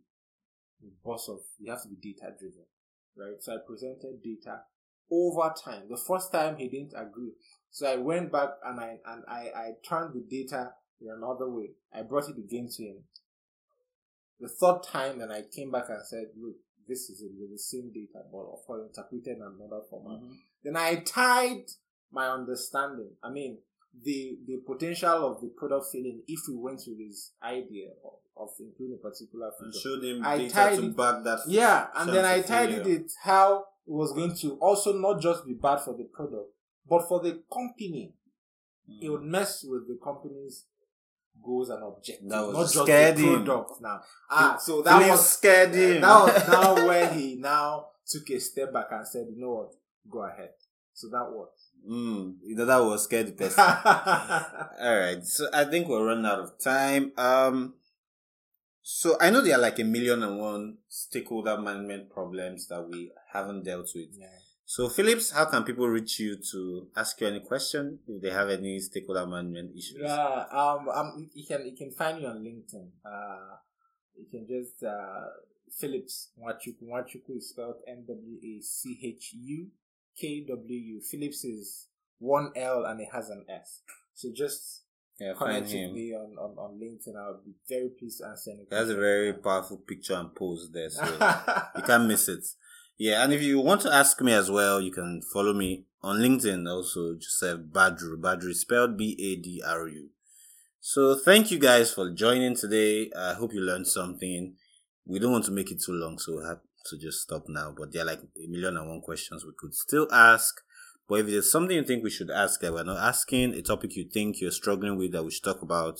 the 0.81 0.89
boss 1.03 1.29
of, 1.29 1.39
you 1.59 1.69
have 1.71 1.81
to 1.83 1.89
be 1.89 1.95
data 1.95 2.33
driven, 2.37 2.65
right? 3.15 3.35
So 3.39 3.53
I 3.53 3.57
presented 3.65 4.21
data 4.23 4.61
over 5.11 5.53
time. 5.63 5.83
The 5.89 5.97
first 5.97 6.31
time 6.31 6.57
he 6.57 6.67
didn't 6.69 6.93
agree. 6.95 7.31
So 7.71 7.87
I 7.87 7.95
went 7.97 8.31
back 8.31 8.49
and 8.65 8.79
I 8.79 8.97
and 9.05 9.23
I, 9.27 9.49
I 9.55 9.71
turned 9.87 10.13
the 10.13 10.23
data 10.29 10.71
in 11.01 11.09
another 11.09 11.49
way. 11.49 11.71
I 11.93 12.03
brought 12.03 12.29
it 12.29 12.37
again 12.37 12.69
to 12.77 12.83
him. 12.83 12.97
The 14.39 14.49
third 14.49 14.83
time 14.83 15.21
and 15.21 15.31
I 15.31 15.43
came 15.55 15.71
back 15.71 15.85
and 15.89 16.05
said, 16.05 16.25
look, 16.39 16.55
this 16.87 17.09
is 17.09 17.21
the 17.21 17.57
same 17.57 17.91
data, 17.93 18.25
but 18.31 18.39
of 18.39 18.65
course 18.65 18.87
interpreted 18.87 19.37
in 19.37 19.41
another 19.41 19.81
format. 19.89 20.19
Mm-hmm. 20.19 20.33
Then 20.63 20.77
I 20.77 20.95
tied 20.95 21.65
my 22.11 22.27
understanding. 22.27 23.11
I 23.23 23.29
mean, 23.29 23.59
the 24.03 24.37
the 24.47 24.57
potential 24.65 25.31
of 25.31 25.41
the 25.41 25.49
product 25.49 25.85
failing 25.91 26.21
if 26.27 26.41
we 26.47 26.55
went 26.55 26.81
with 26.87 26.99
his 26.99 27.31
idea 27.43 27.89
of, 28.03 28.13
of 28.35 28.49
including 28.59 28.97
a 28.99 29.07
particular 29.07 29.51
feature. 29.59 29.65
And 29.65 29.75
showed 29.75 30.03
him 30.03 30.25
I 30.25 30.37
data 30.37 30.81
to 30.81 30.89
back 30.89 31.23
that. 31.23 31.39
Yeah, 31.47 31.87
and 31.95 32.13
then 32.13 32.25
I 32.25 32.41
tied 32.41 32.71
it 32.71 33.11
how 33.23 33.59
it 33.59 33.65
was 33.85 34.13
going 34.13 34.35
to 34.37 34.53
also 34.55 34.93
not 34.93 35.21
just 35.21 35.45
be 35.45 35.53
bad 35.53 35.81
for 35.81 35.95
the 35.95 36.05
product, 36.05 36.51
but 36.87 37.07
for 37.07 37.19
the 37.19 37.43
company. 37.51 38.13
Mm. 38.89 39.03
It 39.03 39.09
would 39.09 39.23
mess 39.23 39.63
with 39.63 39.87
the 39.87 39.97
company's 40.03 40.65
goals 41.43 41.69
and 41.69 41.83
objectives. 41.83 42.29
That 42.29 42.45
was 42.45 42.53
not 42.53 42.61
just 42.61 42.83
scared 42.83 43.15
the 43.17 43.43
product 43.43 43.71
him. 43.71 43.77
now. 43.81 44.01
Ah, 44.29 44.57
so 44.57 44.81
that 44.81 45.09
was 45.09 45.29
scared 45.29 45.73
him. 45.73 46.01
That 46.01 46.23
was 46.23 46.47
now 46.49 46.75
where 46.87 47.13
he 47.13 47.35
now 47.35 47.87
took 48.05 48.29
a 48.29 48.39
step 48.39 48.73
back 48.73 48.87
and 48.91 49.07
said, 49.07 49.27
you 49.33 49.41
know 49.41 49.53
what, 49.53 49.73
go 50.09 50.25
ahead. 50.25 50.49
So 50.93 51.07
that 51.09 51.25
was. 51.31 51.49
Mm, 51.89 52.35
you 52.43 52.55
know 52.55 52.65
that 52.65 52.77
was 52.77 53.03
scared 53.03 53.37
person. 53.37 53.59
All 53.65 54.99
right, 54.99 55.23
so 55.23 55.47
I 55.53 55.65
think 55.65 55.87
we're 55.87 56.05
running 56.05 56.25
out 56.25 56.39
of 56.39 56.59
time. 56.59 57.11
Um, 57.17 57.73
so 58.83 59.15
I 59.19 59.29
know 59.29 59.41
there 59.41 59.55
are 59.55 59.61
like 59.61 59.79
a 59.79 59.83
million 59.85 60.23
and 60.23 60.37
one 60.37 60.77
stakeholder 60.89 61.57
management 61.57 62.09
problems 62.09 62.67
that 62.67 62.85
we 62.87 63.11
haven't 63.31 63.63
dealt 63.63 63.89
with. 63.95 64.09
Yeah. 64.11 64.27
So 64.65 64.89
Philips, 64.89 65.31
how 65.31 65.45
can 65.45 65.63
people 65.63 65.87
reach 65.87 66.19
you 66.19 66.37
to 66.51 66.87
ask 66.95 67.19
you 67.21 67.27
any 67.27 67.39
question 67.39 67.99
if 68.07 68.21
they 68.21 68.29
have 68.29 68.49
any 68.49 68.79
stakeholder 68.79 69.25
management 69.25 69.71
issues? 69.77 70.01
Yeah, 70.01 70.45
um, 70.51 70.89
um, 70.89 71.29
you 71.33 71.45
can 71.47 71.65
you 71.65 71.75
can 71.75 71.91
find 71.91 72.19
me 72.19 72.25
on 72.25 72.37
LinkedIn. 72.39 72.89
Uh, 73.05 73.55
you 74.15 74.25
can 74.29 74.45
just 74.47 74.83
uh, 74.83 75.27
Philips 75.79 76.31
Nwachukwu. 76.37 76.87
Nwachukwu 76.89 77.37
is 77.37 77.49
spelled 77.49 77.77
N 77.87 78.03
W 78.07 78.37
A 78.43 78.61
C 78.61 78.99
H 79.01 79.33
U 79.33 79.67
K 80.19 80.45
W 80.47 80.79
U. 80.79 81.01
Philips 81.01 81.45
is 81.45 81.87
one 82.19 82.51
L 82.55 82.85
and 82.85 82.99
it 82.99 83.09
has 83.13 83.29
an 83.29 83.45
S. 83.49 83.81
So 84.13 84.29
just 84.35 84.82
yeah, 85.19 85.33
connect 85.37 85.65
with 85.67 85.91
me 85.91 86.13
on, 86.13 86.35
on, 86.37 86.57
on 86.57 86.79
LinkedIn. 86.79 87.15
I'll 87.15 87.41
be 87.45 87.53
very 87.69 87.89
pleased 87.89 88.19
to 88.19 88.27
answer 88.27 88.51
any 88.51 88.65
That's 88.69 88.89
a 88.89 88.95
very 88.95 89.33
powerful 89.33 89.77
picture 89.77 90.15
and 90.15 90.33
pose 90.33 90.69
there, 90.71 90.89
so 90.89 91.03
you 91.75 91.83
can't 91.83 92.07
miss 92.07 92.27
it. 92.27 92.45
Yeah, 92.97 93.23
and 93.23 93.33
if 93.33 93.41
you 93.41 93.59
want 93.59 93.81
to 93.81 93.93
ask 93.93 94.19
me 94.21 94.33
as 94.33 94.49
well, 94.49 94.81
you 94.81 94.91
can 94.91 95.21
follow 95.33 95.53
me 95.53 95.85
on 96.01 96.17
LinkedIn 96.17 96.69
also, 96.69 97.15
Joseph 97.15 97.61
Badru. 97.71 98.19
Badru 98.19 98.53
spelled 98.53 98.97
B 98.97 99.17
A 99.19 99.41
D 99.41 99.61
R 99.65 99.87
U. 99.87 100.09
So 100.79 101.15
thank 101.15 101.49
you 101.49 101.59
guys 101.59 101.93
for 101.93 102.11
joining 102.11 102.55
today. 102.55 103.09
I 103.17 103.33
hope 103.33 103.53
you 103.53 103.61
learned 103.61 103.87
something. 103.87 104.55
We 105.05 105.19
don't 105.19 105.31
want 105.31 105.45
to 105.45 105.51
make 105.51 105.71
it 105.71 105.81
too 105.81 105.93
long, 105.93 106.19
so 106.19 106.37
we 106.37 106.45
have 106.45 106.59
to 106.87 106.97
just 106.97 107.21
stop 107.21 107.45
now. 107.47 107.73
But 107.77 107.93
there 107.93 108.03
are 108.03 108.05
like 108.05 108.19
a 108.19 108.47
million 108.49 108.75
and 108.77 108.89
one 108.89 109.01
questions 109.01 109.45
we 109.45 109.53
could 109.57 109.73
still 109.73 110.07
ask. 110.11 110.61
But 111.13 111.19
if 111.19 111.27
there's 111.27 111.51
something 111.51 111.77
you 111.77 111.83
think 111.83 112.03
we 112.03 112.09
should 112.09 112.31
ask 112.31 112.59
that 112.61 112.73
we're 112.73 112.83
not 112.83 112.97
asking, 112.97 113.53
a 113.53 113.61
topic 113.61 113.95
you 113.95 114.03
think 114.03 114.41
you're 114.41 114.49
struggling 114.49 114.97
with 114.97 115.11
that 115.11 115.21
we 115.21 115.29
should 115.29 115.43
talk 115.43 115.61
about, 115.61 115.99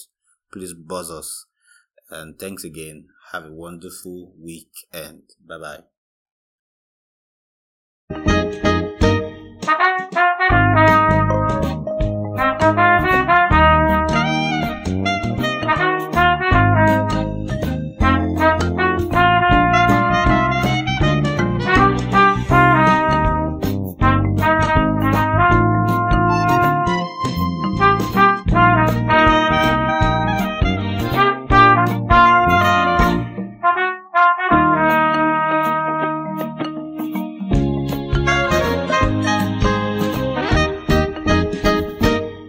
please 0.51 0.73
buzz 0.73 1.11
us. 1.11 1.45
And 2.09 2.39
thanks 2.39 2.63
again. 2.63 3.09
Have 3.31 3.45
a 3.45 3.53
wonderful 3.53 4.33
weekend. 4.39 5.21
Bye 5.47 5.59
bye. 5.59 5.83